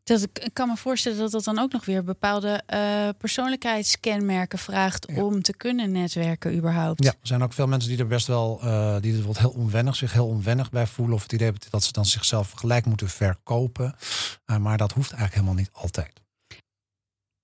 Dat, 0.06 0.22
ik 0.22 0.50
kan 0.54 0.68
me 0.68 0.78
voorstellen 0.78 1.18
dat 1.18 1.32
dat 1.32 1.44
dan 1.44 1.60
ook 1.60 1.72
nog 1.72 1.86
weer 1.86 2.04
bepaalde 2.04 2.64
uh, 2.74 3.10
persoonlijkheidskenmerken 3.18 4.60
vraagt 4.60 5.08
om 5.08 5.42
te 5.42 5.54
kunnen 5.54 5.92
netwerken 5.92 6.56
überhaupt. 6.56 7.04
Ja, 7.04 7.10
er 7.10 7.28
zijn 7.28 7.44
ook 7.44 7.54
veel 7.54 7.68
mensen 7.68 7.90
die 7.90 8.00
er 8.00 8.08
best 8.08 8.28
wel, 8.28 8.60
uh, 8.64 8.96
die 9.02 9.18
er 9.18 9.40
heel 9.40 9.50
onwennig, 9.50 9.96
zich 9.96 10.14
heel 10.14 10.28
onwennig 10.28 10.70
bij 10.70 10.88
voelen. 10.88 11.16
Of 11.16 11.22
het 11.22 11.32
idee 11.32 11.52
dat 11.70 11.84
ze 11.84 11.92
dan 11.92 12.06
zichzelf 12.06 12.52
gelijk 12.52 12.86
moeten 12.86 13.10
verkopen. 13.10 13.96
Uh, 14.46 14.58
maar 14.58 14.78
dat 14.78 14.92
hoeft 14.92 15.12
eigenlijk 15.12 15.42
helemaal 15.42 15.64
niet 15.64 15.70
altijd. 15.74 16.22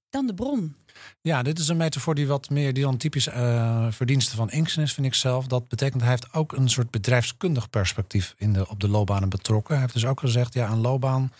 Dan 0.10 0.27
de 0.27 0.34
bron. 0.34 0.75
Ja, 1.22 1.44
dit 1.44 1.60
is 1.60 1.68
een 1.68 1.77
metafoor 1.77 2.15
die 2.15 2.27
wat 2.27 2.50
meer 2.50 2.74
die 2.74 2.84
dan 2.84 2.98
typisch 2.98 3.27
uh, 3.27 3.88
verdiensten 3.89 4.38
van 4.38 4.51
Inksen 4.51 4.84
is, 4.84 4.94
vind 4.94 5.08
ik 5.08 5.13
zelf. 5.13 5.48
Dat 5.48 5.68
betekent 5.68 6.01
hij 6.01 6.12
heeft 6.12 6.34
ook 6.34 6.51
een 6.51 6.70
soort 6.70 6.91
bedrijfskundig 6.91 7.70
perspectief 7.70 8.34
in 8.38 8.53
de, 8.53 8.70
op 8.70 8.80
de 8.80 8.88
loopbanen 8.88 9.30
betrokken. 9.30 9.74
Hij 9.74 9.82
heeft 9.82 9.94
dus 9.94 10.06
ook 10.06 10.20
gezegd, 10.20 10.53
ja, 10.53 10.70
een 10.70 10.82
loopbaan 10.82 11.32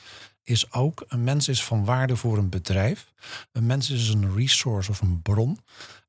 is 0.44 0.74
ook 0.74 1.04
een 1.08 1.24
mens 1.24 1.48
is 1.48 1.64
van 1.64 1.86
waarde 1.86 2.16
voor 2.16 2.38
een 2.38 2.50
bedrijf. 2.50 3.12
Een 3.52 3.66
mens 3.66 3.90
is 3.90 4.10
een 4.10 4.36
resource 4.36 4.92
of 4.92 5.02
een 5.02 5.22
bron. 5.22 5.60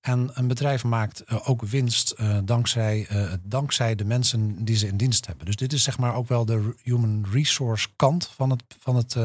En 0.02 0.30
een 0.34 0.48
bedrijf 0.48 0.84
maakt 0.84 1.20
eh, 1.20 1.48
ook 1.48 1.62
winst 1.62 2.14
uh, 2.20 2.38
dankzij, 2.44 3.06
uh, 3.12 3.32
dankzij 3.42 3.94
de 3.94 4.04
mensen 4.04 4.64
die 4.64 4.76
ze 4.76 4.86
in 4.86 4.96
dienst 4.96 5.26
hebben. 5.26 5.46
Dus 5.46 5.56
dit 5.56 5.72
is 5.72 5.82
zeg 5.82 5.98
maar 5.98 6.14
ook 6.14 6.28
wel 6.28 6.44
de 6.44 6.74
human 6.82 7.26
resource 7.32 7.88
kant 7.96 8.30
van 8.36 8.50
het, 8.50 8.62
van 8.78 8.96
het 8.96 9.16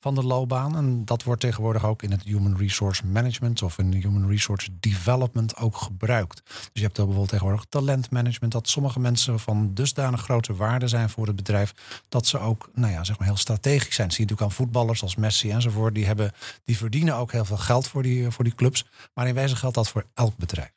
van 0.00 0.14
de 0.14 0.22
loopbaan. 0.22 0.76
En 0.76 1.04
dat 1.04 1.22
wordt 1.22 1.40
tegenwoordig 1.40 1.84
ook 1.84 2.02
in 2.02 2.10
het 2.10 2.22
Human 2.22 2.56
Resource 2.56 3.06
Management 3.06 3.62
of 3.62 3.78
in 3.78 3.92
Human 3.92 4.28
Resource 4.28 4.68
Development 4.80 5.56
ook 5.56 5.76
gebruikt. 5.76 6.42
Dus 6.44 6.68
je 6.72 6.82
hebt 6.82 6.96
bijvoorbeeld 6.96 7.28
tegenwoordig 7.28 7.64
talentmanagement, 7.68 8.52
dat 8.52 8.68
sommige 8.68 9.00
mensen 9.00 9.40
van 9.40 9.74
dusdanig 9.74 10.20
grote 10.20 10.54
waarde 10.54 10.88
zijn 10.88 11.10
voor 11.10 11.26
het 11.26 11.36
bedrijf, 11.36 11.74
dat 12.08 12.26
ze 12.26 12.38
ook, 12.38 12.70
nou 12.74 12.92
ja, 12.92 13.04
zeg 13.04 13.18
maar 13.18 13.28
heel 13.28 13.36
strategisch 13.36 13.94
zijn. 13.94 14.10
Zie 14.10 14.20
je 14.20 14.30
natuurlijk 14.30 14.50
aan 14.50 14.64
voetballers 14.64 15.02
als 15.02 15.16
Messi 15.16 15.50
enzovoort. 15.50 15.94
Die, 15.94 16.06
hebben, 16.06 16.32
die 16.64 16.76
verdienen 16.76 17.14
ook 17.14 17.32
heel 17.32 17.44
veel 17.44 17.56
geld 17.56 17.88
voor 17.88 18.02
die, 18.02 18.30
voor 18.30 18.44
die 18.44 18.54
clubs. 18.54 18.86
Maar 19.14 19.28
in 19.28 19.34
wezen 19.34 19.56
geldt 19.56 19.74
dat 19.74 19.88
voor 19.88 19.97
elk 20.14 20.36
bedrijf. 20.36 20.72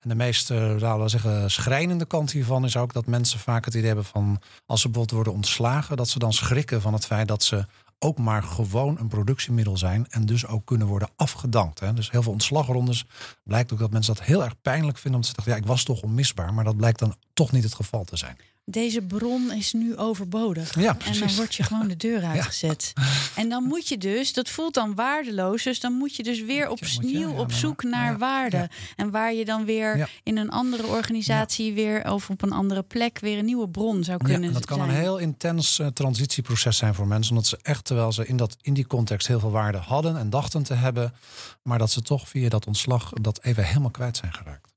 En 0.00 0.08
de 0.08 0.14
meest, 0.14 0.50
laten 0.50 1.02
we 1.02 1.08
zeggen, 1.08 1.50
schrijnende 1.50 2.04
kant 2.04 2.32
hiervan 2.32 2.64
is 2.64 2.76
ook 2.76 2.92
dat 2.92 3.06
mensen 3.06 3.38
vaak 3.38 3.64
het 3.64 3.74
idee 3.74 3.86
hebben 3.86 4.04
van 4.04 4.40
als 4.66 4.80
ze 4.80 4.88
bijvoorbeeld 4.88 5.16
worden 5.16 5.32
ontslagen, 5.32 5.96
dat 5.96 6.08
ze 6.08 6.18
dan 6.18 6.32
schrikken 6.32 6.80
van 6.80 6.92
het 6.92 7.06
feit 7.06 7.28
dat 7.28 7.42
ze 7.42 7.66
ook 7.98 8.18
maar 8.18 8.42
gewoon 8.42 8.98
een 8.98 9.08
productiemiddel 9.08 9.76
zijn 9.76 10.06
en 10.10 10.26
dus 10.26 10.46
ook 10.46 10.66
kunnen 10.66 10.86
worden 10.86 11.08
afgedankt. 11.16 11.80
Hè. 11.80 11.92
Dus 11.92 12.10
heel 12.10 12.22
veel 12.22 12.32
ontslagrondes 12.32 13.06
blijkt 13.44 13.72
ook 13.72 13.78
dat 13.78 13.90
mensen 13.90 14.14
dat 14.14 14.24
heel 14.24 14.44
erg 14.44 14.60
pijnlijk 14.62 14.98
vinden. 14.98 15.20
Omdat 15.20 15.28
ze 15.28 15.34
dachten, 15.34 15.54
ja, 15.54 15.58
ik 15.58 15.66
was 15.66 15.84
toch 15.84 16.02
onmisbaar. 16.02 16.54
Maar 16.54 16.64
dat 16.64 16.76
blijkt 16.76 16.98
dan 16.98 17.14
toch 17.40 17.52
niet 17.52 17.64
het 17.64 17.74
geval 17.74 18.04
te 18.04 18.16
zijn. 18.16 18.36
Deze 18.64 19.02
bron 19.02 19.52
is 19.52 19.72
nu 19.72 19.96
overbodig. 19.96 20.80
Ja, 20.80 20.96
en 21.04 21.18
dan 21.18 21.34
word 21.34 21.54
je 21.54 21.62
gewoon 21.62 21.88
de 21.88 21.96
deur 21.96 22.24
uitgezet. 22.34 22.92
En 23.36 23.48
dan 23.48 23.64
moet 23.64 23.88
je 23.88 23.98
dus, 23.98 24.32
dat 24.32 24.48
voelt 24.48 24.74
dan 24.74 24.94
waardeloos, 24.94 25.62
dus 25.62 25.80
dan 25.80 25.92
moet 25.92 26.16
je 26.16 26.22
dus 26.22 26.42
weer 26.42 26.68
opnieuw 26.68 27.30
op 27.32 27.52
zoek 27.52 27.82
naar 27.82 28.18
waarde. 28.18 28.70
En 28.96 29.10
waar 29.10 29.34
je 29.34 29.44
dan 29.44 29.64
weer 29.64 30.10
in 30.22 30.36
een 30.36 30.50
andere 30.50 30.86
organisatie 30.86 31.72
weer 31.72 32.12
of 32.12 32.30
op 32.30 32.42
een 32.42 32.52
andere 32.52 32.82
plek 32.82 33.18
weer 33.18 33.38
een 33.38 33.44
nieuwe 33.44 33.68
bron 33.68 34.04
zou 34.04 34.18
kunnen 34.18 34.48
ja, 34.48 34.54
dat 34.54 34.66
kan 34.66 34.80
een 34.80 34.90
heel 34.90 35.18
intens 35.18 35.78
uh, 35.78 35.86
transitieproces 35.86 36.76
zijn 36.76 36.94
voor 36.94 37.06
mensen, 37.06 37.30
omdat 37.30 37.46
ze 37.48 37.58
echt, 37.62 37.84
terwijl 37.84 38.12
ze 38.12 38.26
in, 38.26 38.36
dat, 38.36 38.56
in 38.60 38.74
die 38.74 38.86
context 38.86 39.26
heel 39.26 39.40
veel 39.40 39.50
waarde 39.50 39.78
hadden 39.78 40.16
en 40.16 40.30
dachten 40.30 40.62
te 40.62 40.74
hebben, 40.74 41.14
maar 41.62 41.78
dat 41.78 41.90
ze 41.90 42.02
toch 42.02 42.28
via 42.28 42.48
dat 42.48 42.66
ontslag 42.66 43.10
dat 43.12 43.42
even 43.42 43.64
helemaal 43.64 43.90
kwijt 43.90 44.16
zijn 44.16 44.32
geraakt 44.32 44.70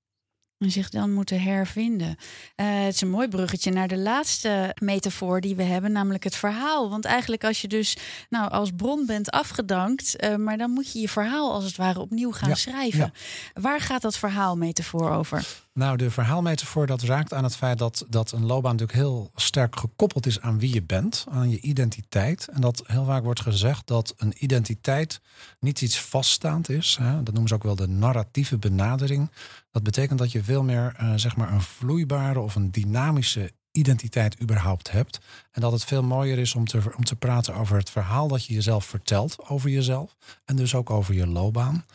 en 0.64 0.72
zich 0.72 0.90
dan 0.90 1.14
moeten 1.14 1.42
hervinden. 1.42 2.08
Uh, 2.08 2.84
het 2.84 2.94
is 2.94 3.02
een 3.02 3.10
mooi 3.10 3.28
bruggetje 3.28 3.72
naar 3.72 3.88
de 3.88 3.98
laatste 3.98 4.76
metafoor 4.82 5.42
die 5.42 5.56
we 5.56 5.64
hebben, 5.64 5.92
namelijk 5.92 6.24
het 6.24 6.36
verhaal. 6.36 6.90
Want 6.90 7.06
eigenlijk 7.06 7.44
als 7.44 7.62
je 7.62 7.68
dus 7.68 7.98
nou, 8.30 8.52
als 8.52 8.72
bron 8.76 9.06
bent 9.06 9.32
afgedankt, 9.32 10.24
uh, 10.24 10.36
maar 10.36 10.58
dan 10.58 10.72
moet 10.72 10.92
je 10.92 11.00
je 11.00 11.10
verhaal 11.10 11.54
als 11.54 11.64
het 11.64 11.76
ware 11.76 12.00
opnieuw 12.00 12.32
gaan 12.32 12.56
schrijven. 12.56 13.14
Waar 13.54 13.80
gaat 13.80 14.02
dat 14.02 14.18
verhaalmetafoor 14.18 15.12
over? 15.12 15.63
Nou, 15.74 15.98
de 15.98 16.12
verhaalmetafoor 16.12 16.88
dat 16.88 17.02
raakt 17.02 17.34
aan 17.34 17.44
het 17.44 17.56
feit 17.56 17.78
dat, 17.78 18.06
dat 18.10 18.32
een 18.32 18.46
loopbaan 18.46 18.72
natuurlijk 18.72 19.00
heel 19.00 19.32
sterk 19.36 19.80
gekoppeld 19.80 20.26
is 20.26 20.42
aan 20.42 20.60
wie 20.60 20.74
je 20.74 20.84
bent, 20.84 21.26
aan 21.30 21.50
je 21.50 21.60
identiteit. 21.60 22.48
En 22.48 22.62
dat 22.62 22.84
heel 22.86 23.06
vaak 23.06 23.24
wordt 23.24 23.42
gezegd 23.42 23.88
dat 23.88 24.14
een 24.18 24.34
identiteit 24.44 25.22
niet 25.60 25.82
iets 25.82 26.02
vaststaand 26.02 26.70
is. 26.70 26.98
Hè? 27.00 27.24
Dat 27.24 27.34
noemen 27.34 27.48
ze 27.48 27.54
ook 27.56 27.64
wel 27.64 27.76
de 27.76 27.88
narratieve 27.88 28.58
benadering. 28.58 29.32
Dat 29.72 29.84
betekent 29.84 30.20
dat 30.20 30.32
je 30.32 30.44
veel 30.44 30.64
meer 30.64 30.96
uh, 31.02 31.14
zeg 31.16 31.36
maar 31.36 31.52
een 31.52 31.62
vloeibare 31.62 32.40
of 32.40 32.56
een 32.56 32.72
dynamische 32.72 33.52
identiteit 33.72 34.42
überhaupt 34.42 34.92
hebt. 34.92 35.20
En 35.52 35.62
dat 35.62 35.72
het 35.72 35.84
veel 35.84 36.04
mooier 36.04 36.38
is 36.38 36.56
om 36.56 36.68
te, 36.68 36.82
om 36.98 37.04
te 37.04 37.16
praten 37.16 37.56
over 37.56 37.78
het 37.78 37.90
verhaal 37.90 38.28
dat 38.28 38.46
je 38.46 38.54
jezelf 38.54 38.86
vertelt 38.86 39.48
over 39.48 39.70
jezelf. 39.70 40.16
En 40.46 40.56
dus 40.56 40.76
ook 40.76 40.90
over 40.90 41.14
je 41.14 41.28
loopbaan. 41.28 41.86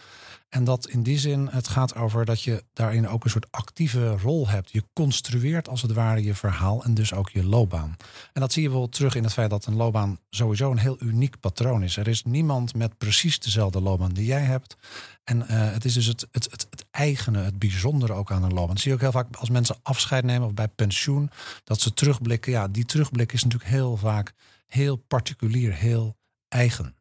En 0.49 0.65
dat 0.65 0.89
in 0.89 1.03
die 1.03 1.19
zin 1.19 1.49
het 1.51 1.69
gaat 1.69 1.95
over 1.95 2.25
dat 2.25 2.43
je 2.43 2.65
daarin 2.73 3.09
ook 3.09 3.25
een 3.25 3.31
soort 3.31 3.51
actieve 3.51 4.17
rol 4.17 4.49
hebt. 4.49 4.73
Je 4.73 4.85
construeert 4.93 5.69
als 5.69 5.83
het 5.83 5.93
ware 5.93 6.23
je 6.23 6.35
verhaal 6.35 6.85
en 6.85 6.95
dus 6.95 7.13
ook 7.13 7.31
je 7.31 7.45
loopbaan. 7.45 7.97
En 8.33 8.41
dat 8.41 8.53
zie 8.53 8.63
je 8.63 8.71
wel 8.71 8.89
terug 8.89 9.15
in 9.15 9.23
het 9.23 9.33
feit 9.33 9.51
dat 9.51 9.67
een 9.67 9.77
loopbaan 9.77 10.19
sowieso 10.31 10.71
een 10.71 10.79
heel 10.79 11.03
uniek 11.03 11.41
patroon 11.41 11.83
is. 11.83 11.97
Er 11.97 12.09
is 12.09 12.23
niemand 12.23 12.75
met 12.75 12.99
precies 12.99 13.39
dezelfde 13.39 13.81
loopbaan 13.81 14.13
die 14.13 14.25
jij 14.25 14.43
hebt. 14.43 14.77
En 15.25 15.39
uh, 15.39 15.45
het 15.49 15.85
is 15.85 15.95
dus 15.95 16.07
het, 16.07 16.27
het, 16.33 16.51
het, 16.51 16.67
het, 16.71 16.87
eigene, 16.91 17.39
het 17.39 17.59
bijzondere 17.59 18.13
ook 18.13 18.31
aan 18.31 18.43
een 18.43 18.53
loopbaan. 18.53 18.75
Dat 18.75 18.81
zie 18.81 18.89
je 18.89 18.97
ook 18.97 19.03
heel 19.03 19.13
vaak 19.13 19.37
als 19.37 19.51
mensen 19.51 19.77
afscheid 19.83 20.25
nemen 20.25 20.47
of 20.47 20.55
bij 20.55 20.69
pensioen. 20.69 21.31
Dat 21.65 21.81
ze 21.81 21.95
terugblikken. 21.95 22.53
Ja, 22.53 22.69
die 22.69 22.85
terugblik 22.85 23.33
is 23.33 23.43
natuurlijk 23.43 23.71
heel 23.71 23.97
vaak 23.97 24.33
heel 24.67 24.97
particulier, 24.97 25.75
heel 25.75 26.17
eigen. 26.49 26.98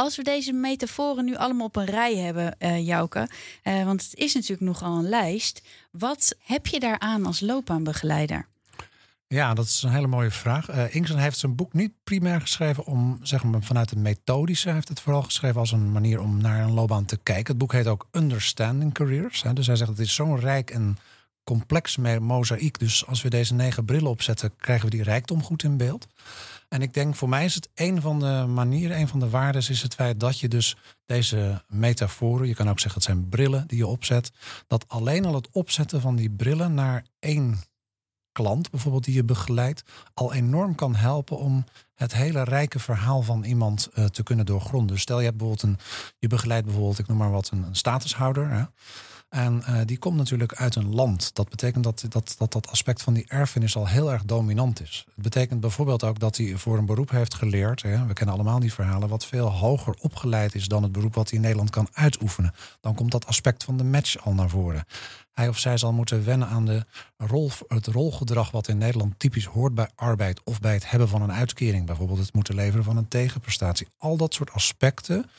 Als 0.00 0.16
we 0.16 0.22
deze 0.22 0.52
metaforen 0.52 1.24
nu 1.24 1.36
allemaal 1.36 1.66
op 1.66 1.76
een 1.76 1.84
rij 1.84 2.16
hebben, 2.16 2.56
uh, 2.58 2.86
Jouke, 2.86 3.28
uh, 3.64 3.84
want 3.84 4.02
het 4.02 4.14
is 4.14 4.34
natuurlijk 4.34 4.60
nogal 4.60 4.98
een 4.98 5.08
lijst. 5.08 5.62
Wat 5.90 6.36
heb 6.38 6.66
je 6.66 6.80
daaraan 6.80 7.26
als 7.26 7.40
loopbaanbegeleider? 7.40 8.46
Ja, 9.26 9.54
dat 9.54 9.64
is 9.64 9.82
een 9.82 9.90
hele 9.90 10.06
mooie 10.06 10.30
vraag. 10.30 10.70
Uh, 10.70 11.04
heeft 11.16 11.38
zijn 11.38 11.54
boek 11.54 11.72
niet 11.72 11.92
primair 12.04 12.40
geschreven 12.40 12.86
om, 12.86 13.18
zeg 13.22 13.44
maar, 13.44 13.62
vanuit 13.62 13.90
het 13.90 13.98
methodische. 13.98 14.66
Hij 14.66 14.74
heeft 14.74 14.88
het 14.88 15.00
vooral 15.00 15.22
geschreven 15.22 15.60
als 15.60 15.72
een 15.72 15.92
manier 15.92 16.20
om 16.20 16.40
naar 16.40 16.60
een 16.60 16.74
loopbaan 16.74 17.04
te 17.04 17.18
kijken. 17.22 17.46
Het 17.46 17.58
boek 17.58 17.72
heet 17.72 17.86
ook 17.86 18.08
Understanding 18.12 18.94
Careers. 18.94 19.42
Hè. 19.42 19.52
Dus 19.52 19.66
hij 19.66 19.76
zegt 19.76 19.90
het 19.90 19.98
is 19.98 20.14
zo'n 20.14 20.40
rijk 20.40 20.70
en 20.70 20.98
complex 21.44 21.96
mozaïek. 22.20 22.78
Dus 22.78 23.06
als 23.06 23.22
we 23.22 23.30
deze 23.30 23.54
negen 23.54 23.84
brillen 23.84 24.10
opzetten, 24.10 24.52
krijgen 24.56 24.84
we 24.84 24.90
die 24.90 25.02
rijkdom 25.02 25.42
goed 25.42 25.62
in 25.62 25.76
beeld. 25.76 26.06
En 26.70 26.82
ik 26.82 26.94
denk 26.94 27.14
voor 27.14 27.28
mij 27.28 27.44
is 27.44 27.54
het 27.54 27.68
een 27.74 28.00
van 28.00 28.18
de 28.20 28.44
manieren, 28.48 28.98
een 28.98 29.08
van 29.08 29.20
de 29.20 29.30
waarden 29.30 29.68
is 29.68 29.82
het 29.82 29.94
feit 29.94 30.20
dat 30.20 30.38
je 30.38 30.48
dus 30.48 30.76
deze 31.06 31.64
metaforen, 31.68 32.48
je 32.48 32.54
kan 32.54 32.68
ook 32.68 32.80
zeggen 32.80 33.00
het 33.00 33.10
zijn 33.10 33.28
brillen 33.28 33.66
die 33.66 33.78
je 33.78 33.86
opzet, 33.86 34.32
dat 34.66 34.88
alleen 34.88 35.24
al 35.24 35.34
het 35.34 35.48
opzetten 35.50 36.00
van 36.00 36.16
die 36.16 36.30
brillen 36.30 36.74
naar 36.74 37.04
één 37.18 37.60
klant 38.32 38.70
bijvoorbeeld 38.70 39.04
die 39.04 39.14
je 39.14 39.24
begeleidt 39.24 39.82
al 40.14 40.32
enorm 40.32 40.74
kan 40.74 40.94
helpen 40.94 41.38
om 41.38 41.64
het 41.94 42.14
hele 42.14 42.44
rijke 42.44 42.78
verhaal 42.78 43.22
van 43.22 43.44
iemand 43.44 43.88
uh, 43.94 44.04
te 44.04 44.22
kunnen 44.22 44.46
doorgronden. 44.46 44.94
Dus 44.94 45.02
stel 45.02 45.18
je 45.18 45.24
hebt 45.24 45.36
bijvoorbeeld 45.36 45.68
een, 45.68 45.78
je 46.18 46.28
begeleidt 46.28 46.64
bijvoorbeeld, 46.64 46.98
ik 46.98 47.06
noem 47.06 47.16
maar 47.16 47.30
wat, 47.30 47.50
een, 47.50 47.62
een 47.62 47.76
statushouder. 47.76 48.50
Hè? 48.50 48.64
En 49.30 49.62
uh, 49.68 49.80
die 49.84 49.98
komt 49.98 50.16
natuurlijk 50.16 50.54
uit 50.54 50.74
een 50.74 50.94
land. 50.94 51.34
Dat 51.34 51.48
betekent 51.48 51.84
dat 51.84 52.04
dat, 52.08 52.34
dat 52.38 52.52
dat 52.52 52.68
aspect 52.70 53.02
van 53.02 53.12
die 53.12 53.24
erfenis 53.28 53.76
al 53.76 53.88
heel 53.88 54.12
erg 54.12 54.24
dominant 54.24 54.82
is. 54.82 55.04
Het 55.14 55.22
betekent 55.22 55.60
bijvoorbeeld 55.60 56.04
ook 56.04 56.18
dat 56.18 56.36
hij 56.36 56.56
voor 56.56 56.78
een 56.78 56.86
beroep 56.86 57.10
heeft 57.10 57.34
geleerd. 57.34 57.82
Hè, 57.82 58.06
we 58.06 58.12
kennen 58.12 58.34
allemaal 58.34 58.60
die 58.60 58.72
verhalen. 58.72 59.08
Wat 59.08 59.26
veel 59.26 59.52
hoger 59.52 59.94
opgeleid 60.00 60.54
is 60.54 60.68
dan 60.68 60.82
het 60.82 60.92
beroep 60.92 61.14
wat 61.14 61.28
hij 61.28 61.38
in 61.38 61.44
Nederland 61.44 61.70
kan 61.70 61.88
uitoefenen. 61.92 62.54
Dan 62.80 62.94
komt 62.94 63.10
dat 63.10 63.26
aspect 63.26 63.64
van 63.64 63.76
de 63.76 63.84
match 63.84 64.24
al 64.24 64.34
naar 64.34 64.48
voren 64.48 64.84
hij 65.40 65.48
of 65.48 65.58
zij 65.58 65.76
zal 65.76 65.92
moeten 65.92 66.24
wennen 66.24 66.48
aan 66.48 66.64
de 66.64 66.84
rol, 67.16 67.50
het 67.68 67.86
rolgedrag 67.86 68.50
wat 68.50 68.68
in 68.68 68.78
Nederland 68.78 69.18
typisch 69.18 69.44
hoort 69.44 69.74
bij 69.74 69.88
arbeid 69.94 70.40
of 70.44 70.60
bij 70.60 70.72
het 70.72 70.90
hebben 70.90 71.08
van 71.08 71.22
een 71.22 71.32
uitkering, 71.32 71.86
bijvoorbeeld 71.86 72.18
het 72.18 72.34
moeten 72.34 72.54
leveren 72.54 72.84
van 72.84 72.96
een 72.96 73.08
tegenprestatie. 73.08 73.88
Al 73.98 74.16
dat 74.16 74.34
soort 74.34 74.52
aspecten 74.52 75.30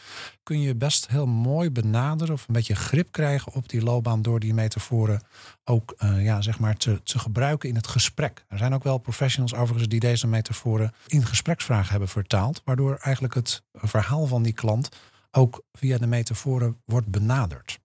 kun 0.44 0.62
je 0.62 0.76
best 0.76 1.08
heel 1.08 1.26
mooi 1.26 1.72
benaderen 1.72 2.34
of 2.34 2.48
een 2.48 2.54
beetje 2.54 2.76
grip 2.76 3.12
krijgen 3.12 3.54
op 3.54 3.70
die 3.70 3.84
loopbaan 3.84 4.22
door 4.22 4.40
die 4.40 4.54
metaforen 4.54 5.22
ook 5.64 5.96
uh, 6.04 6.24
ja, 6.24 6.42
zeg 6.42 6.60
maar 6.60 6.76
te, 6.76 7.04
te 7.04 7.20
gebruiken 7.20 7.70
in 7.70 7.76
het 7.76 7.88
gesprek. 7.88 8.46
Er 8.48 8.58
zijn 8.58 8.74
ook 8.74 8.84
wel 8.84 8.98
professionals 8.98 9.54
overigens 9.54 9.88
die 9.88 10.00
deze 10.00 10.28
metaforen 10.28 10.94
in 11.08 11.26
gespreksvragen 11.26 11.92
hebben 11.92 12.10
vertaald, 12.10 12.62
waardoor 12.66 12.96
eigenlijk 12.96 13.34
het 13.34 13.64
verhaal 13.74 14.26
van 14.26 14.44
die 14.44 14.54
klant 14.54 14.90
ook 15.32 15.64
via 15.74 15.98
de 15.98 16.08
metaforen 16.08 16.82
wordt 16.86 17.08
benaderd. 17.08 17.81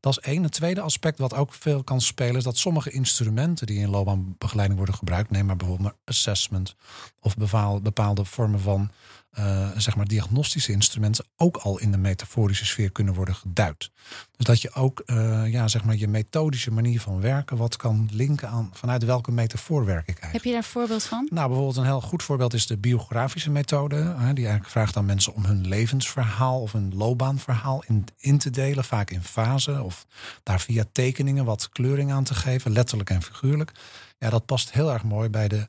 Dat 0.00 0.12
is 0.12 0.18
één. 0.18 0.42
Het 0.42 0.52
tweede 0.52 0.80
aspect 0.80 1.18
wat 1.18 1.34
ook 1.34 1.52
veel 1.52 1.84
kan 1.84 2.00
spelen 2.00 2.36
is 2.36 2.44
dat 2.44 2.56
sommige 2.56 2.90
instrumenten 2.90 3.66
die 3.66 3.80
in 3.80 3.90
loopbaanbegeleiding 3.90 4.78
worden 4.78 4.96
gebruikt, 4.96 5.30
neem 5.30 5.46
maar 5.46 5.56
bijvoorbeeld 5.56 5.94
assessment 6.04 6.74
of 7.20 7.36
bepaalde 7.82 8.24
vormen 8.24 8.60
van 8.60 8.90
uh, 9.38 9.68
zeg 9.76 9.96
maar 9.96 10.06
diagnostische 10.06 10.72
instrumenten 10.72 11.24
ook 11.36 11.56
al 11.56 11.78
in 11.78 11.90
de 11.90 11.98
metaforische 11.98 12.66
sfeer 12.66 12.92
kunnen 12.92 13.14
worden 13.14 13.34
geduid. 13.34 13.90
Dus 14.36 14.46
dat 14.46 14.62
je 14.62 14.72
ook 14.72 15.02
uh, 15.06 15.52
ja, 15.52 15.68
zeg 15.68 15.84
maar 15.84 15.96
je 15.96 16.08
methodische 16.08 16.70
manier 16.70 17.00
van 17.00 17.20
werken 17.20 17.56
wat 17.56 17.76
kan 17.76 18.08
linken 18.12 18.48
aan 18.48 18.70
vanuit 18.72 19.04
welke 19.04 19.32
metafoor 19.32 19.84
werk 19.84 20.08
ik 20.08 20.18
eigenlijk. 20.18 20.32
Heb 20.32 20.44
je 20.44 20.50
daar 20.50 20.58
een 20.58 20.64
voorbeeld 20.64 21.02
van? 21.02 21.28
Nou, 21.30 21.46
bijvoorbeeld 21.46 21.76
een 21.76 21.84
heel 21.84 22.00
goed 22.00 22.22
voorbeeld 22.22 22.54
is 22.54 22.66
de 22.66 22.78
biografische 22.78 23.50
methode. 23.50 23.96
Die 24.16 24.44
eigenlijk 24.44 24.68
vraagt 24.68 24.96
aan 24.96 25.04
mensen 25.04 25.34
om 25.34 25.44
hun 25.44 25.68
levensverhaal 25.68 26.60
of 26.60 26.72
hun 26.72 26.94
loopbaanverhaal 26.94 27.84
in, 27.86 28.04
in 28.16 28.38
te 28.38 28.50
delen, 28.50 28.84
vaak 28.84 29.10
in 29.10 29.22
fasen 29.22 29.84
of 29.84 30.06
daar 30.42 30.60
via 30.60 30.84
tekeningen 30.92 31.44
wat 31.44 31.68
kleuring 31.68 32.12
aan 32.12 32.24
te 32.24 32.34
geven, 32.34 32.70
letterlijk 32.70 33.10
en 33.10 33.22
figuurlijk. 33.22 33.72
Ja, 34.18 34.30
dat 34.30 34.46
past 34.46 34.72
heel 34.72 34.92
erg 34.92 35.02
mooi 35.02 35.28
bij 35.28 35.48
de, 35.48 35.68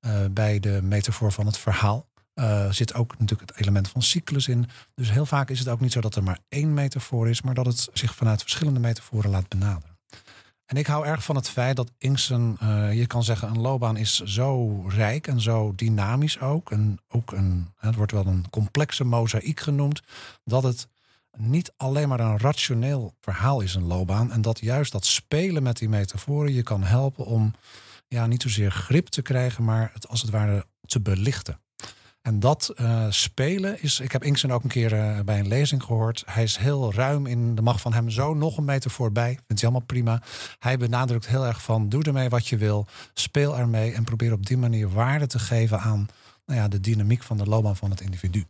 uh, 0.00 0.12
bij 0.30 0.60
de 0.60 0.80
metafoor 0.82 1.32
van 1.32 1.46
het 1.46 1.58
verhaal. 1.58 2.08
Uh, 2.40 2.70
zit 2.70 2.94
ook 2.94 3.18
natuurlijk 3.18 3.50
het 3.50 3.60
element 3.60 3.88
van 3.88 4.02
cyclus 4.02 4.48
in. 4.48 4.68
Dus 4.94 5.10
heel 5.10 5.26
vaak 5.26 5.50
is 5.50 5.58
het 5.58 5.68
ook 5.68 5.80
niet 5.80 5.92
zo 5.92 6.00
dat 6.00 6.16
er 6.16 6.22
maar 6.22 6.38
één 6.48 6.74
metafoor 6.74 7.28
is, 7.28 7.42
maar 7.42 7.54
dat 7.54 7.66
het 7.66 7.88
zich 7.92 8.14
vanuit 8.14 8.40
verschillende 8.40 8.80
metaforen 8.80 9.30
laat 9.30 9.48
benaderen. 9.48 9.98
En 10.66 10.76
ik 10.76 10.86
hou 10.86 11.06
erg 11.06 11.24
van 11.24 11.36
het 11.36 11.48
feit 11.48 11.76
dat 11.76 11.92
Inksen, 11.98 12.56
uh, 12.62 12.92
je 12.92 13.06
kan 13.06 13.24
zeggen, 13.24 13.48
een 13.48 13.60
loopbaan 13.60 13.96
is 13.96 14.20
zo 14.20 14.82
rijk 14.88 15.26
en 15.26 15.40
zo 15.40 15.72
dynamisch 15.74 16.40
ook. 16.40 16.70
En 16.70 16.98
ook 17.08 17.32
een, 17.32 17.72
het 17.76 17.94
wordt 17.94 18.12
wel 18.12 18.26
een 18.26 18.50
complexe 18.50 19.04
mozaïek 19.04 19.60
genoemd, 19.60 20.02
dat 20.44 20.62
het 20.62 20.88
niet 21.36 21.72
alleen 21.76 22.08
maar 22.08 22.20
een 22.20 22.38
rationeel 22.38 23.14
verhaal 23.20 23.60
is, 23.60 23.74
een 23.74 23.86
loopbaan. 23.86 24.32
En 24.32 24.42
dat 24.42 24.60
juist 24.60 24.92
dat 24.92 25.06
spelen 25.06 25.62
met 25.62 25.76
die 25.76 25.88
metaforen 25.88 26.52
je 26.52 26.62
kan 26.62 26.82
helpen 26.82 27.26
om 27.26 27.54
ja, 28.08 28.26
niet 28.26 28.42
zozeer 28.42 28.70
grip 28.70 29.06
te 29.06 29.22
krijgen, 29.22 29.64
maar 29.64 29.90
het 29.94 30.08
als 30.08 30.22
het 30.22 30.30
ware 30.30 30.66
te 30.86 31.00
belichten. 31.00 31.60
En 32.22 32.40
dat 32.40 32.72
uh, 32.80 33.06
spelen 33.10 33.82
is. 33.82 34.00
Ik 34.00 34.12
heb 34.12 34.24
Inksen 34.24 34.50
ook 34.50 34.62
een 34.62 34.68
keer 34.68 34.92
uh, 34.92 35.20
bij 35.20 35.38
een 35.38 35.48
lezing 35.48 35.82
gehoord. 35.82 36.22
Hij 36.26 36.42
is 36.42 36.56
heel 36.56 36.94
ruim 36.94 37.26
in 37.26 37.54
de 37.54 37.62
mag 37.62 37.80
van 37.80 37.92
hem 37.92 38.10
zo 38.10 38.34
nog 38.34 38.56
een 38.56 38.64
meter 38.64 38.90
voorbij. 38.90 39.38
Vindt 39.46 39.62
hij 39.62 39.70
allemaal 39.70 39.86
prima. 39.86 40.22
Hij 40.58 40.76
benadrukt 40.76 41.26
heel 41.26 41.46
erg 41.46 41.62
van: 41.62 41.88
doe 41.88 42.02
ermee 42.02 42.28
wat 42.28 42.46
je 42.46 42.56
wil. 42.56 42.86
Speel 43.14 43.58
ermee 43.58 43.92
en 43.92 44.04
probeer 44.04 44.32
op 44.32 44.46
die 44.46 44.56
manier 44.56 44.90
waarde 44.90 45.26
te 45.26 45.38
geven 45.38 45.80
aan 45.80 46.08
nou 46.46 46.60
ja, 46.60 46.68
de 46.68 46.80
dynamiek 46.80 47.22
van 47.22 47.36
de 47.36 47.44
loopbaan 47.44 47.76
van 47.76 47.90
het 47.90 48.00
individu. 48.00 48.44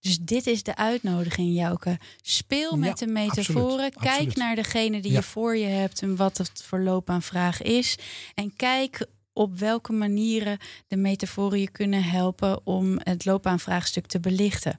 Dus 0.00 0.18
dit 0.18 0.46
is 0.46 0.62
de 0.62 0.76
uitnodiging, 0.76 1.54
Jouke. 1.54 1.98
Speel 2.22 2.76
met 2.76 2.98
de 2.98 3.06
metaforen. 3.06 3.92
kijk 3.92 4.36
naar 4.36 4.54
degene 4.54 5.02
die 5.02 5.12
je 5.12 5.22
voor 5.22 5.56
je 5.56 5.66
hebt 5.66 6.02
en 6.02 6.16
wat 6.16 6.38
het 6.38 6.62
voor 6.62 6.80
loopbaanvraag 6.80 7.62
is. 7.62 7.98
En 8.34 8.56
kijk 8.56 9.06
op 9.34 9.58
welke 9.58 9.92
manieren 9.92 10.58
de 10.86 10.96
metaforen 10.96 11.60
je 11.60 11.70
kunnen 11.70 12.04
helpen 12.04 12.66
om 12.66 12.98
het 13.02 13.24
loopbaanvraagstuk 13.24 14.06
te 14.06 14.20
belichten. 14.20 14.76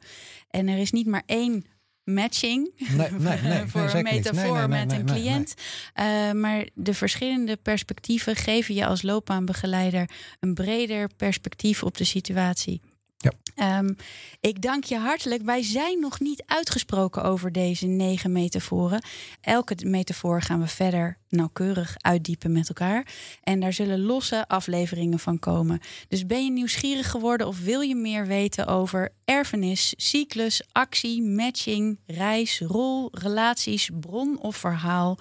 En 0.49 0.67
er 0.67 0.77
is 0.77 0.91
niet 0.91 1.07
maar 1.07 1.23
één 1.25 1.65
matching 2.03 2.71
nee, 2.77 3.11
nee, 3.11 3.41
nee, 3.41 3.67
voor 3.71 3.93
een 3.93 4.03
metafoor 4.03 4.69
met 4.69 4.91
een 4.91 5.05
cliënt. 5.05 5.53
Uh, 5.99 6.31
maar 6.31 6.67
de 6.73 6.93
verschillende 6.93 7.57
perspectieven 7.57 8.35
geven 8.35 8.75
je 8.75 8.85
als 8.85 9.01
loopbaanbegeleider 9.01 10.09
een 10.39 10.53
breder 10.53 11.09
perspectief 11.17 11.83
op 11.83 11.97
de 11.97 12.03
situatie. 12.03 12.81
Ja. 13.17 13.77
Um, 13.79 13.95
ik 14.39 14.61
dank 14.61 14.83
je 14.83 14.97
hartelijk. 14.97 15.41
Wij 15.41 15.63
zijn 15.63 15.99
nog 15.99 16.19
niet 16.19 16.43
uitgesproken 16.45 17.23
over 17.23 17.51
deze 17.51 17.85
negen 17.85 18.31
metaforen. 18.31 19.03
Elke 19.41 19.75
metafoor 19.85 20.41
gaan 20.41 20.59
we 20.59 20.67
verder 20.67 21.17
nauwkeurig 21.29 21.95
uitdiepen 21.97 22.51
met 22.51 22.67
elkaar. 22.67 23.07
En 23.43 23.59
daar 23.59 23.73
zullen 23.73 24.01
losse 24.01 24.47
afleveringen 24.47 25.19
van 25.19 25.39
komen. 25.39 25.79
Dus 26.07 26.25
ben 26.25 26.43
je 26.43 26.51
nieuwsgierig 26.51 27.11
geworden 27.11 27.47
of 27.47 27.59
wil 27.59 27.81
je 27.81 27.95
meer 27.95 28.27
weten 28.27 28.67
over 28.67 29.11
erfenis, 29.25 29.93
cyclus, 29.97 30.63
actie, 30.71 31.23
matching, 31.23 31.99
reis, 32.05 32.59
rol, 32.59 33.09
relaties, 33.11 33.89
bron 33.99 34.39
of 34.41 34.55
verhaal? 34.55 35.17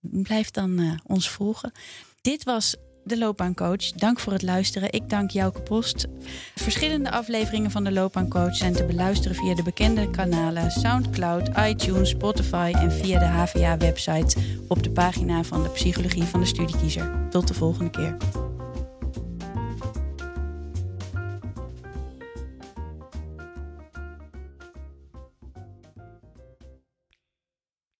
Blijf 0.00 0.50
dan 0.50 0.80
uh, 0.80 0.92
ons 1.06 1.30
volgen. 1.30 1.72
Dit 2.20 2.44
was 2.44 2.76
de 3.04 3.18
Loopbaancoach. 3.18 3.92
Dank 3.92 4.18
voor 4.18 4.32
het 4.32 4.42
luisteren. 4.42 4.92
Ik 4.92 5.10
dank 5.10 5.30
Jouke 5.30 5.60
Post. 5.60 6.06
Verschillende 6.54 7.10
afleveringen 7.10 7.70
van 7.70 7.84
de 7.84 7.92
Loopbaancoach 7.92 8.56
zijn 8.56 8.72
te 8.72 8.84
beluisteren 8.84 9.36
via 9.36 9.54
de 9.54 9.62
bekende 9.62 10.10
kanalen 10.10 10.70
SoundCloud, 10.70 11.50
iTunes, 11.58 12.08
Spotify 12.08 12.72
en 12.74 12.92
via 12.92 13.18
de 13.18 13.24
HVA-website 13.24 14.36
op 14.68 14.82
de 14.82 14.90
pagina 14.90 15.42
van 15.42 15.62
de 15.62 15.68
Psychologie 15.68 16.24
van 16.24 16.40
de 16.40 16.46
Studiekiezer. 16.46 17.28
Tot 17.30 17.48
de 17.48 17.54
volgende 17.54 17.90
keer. 17.90 18.43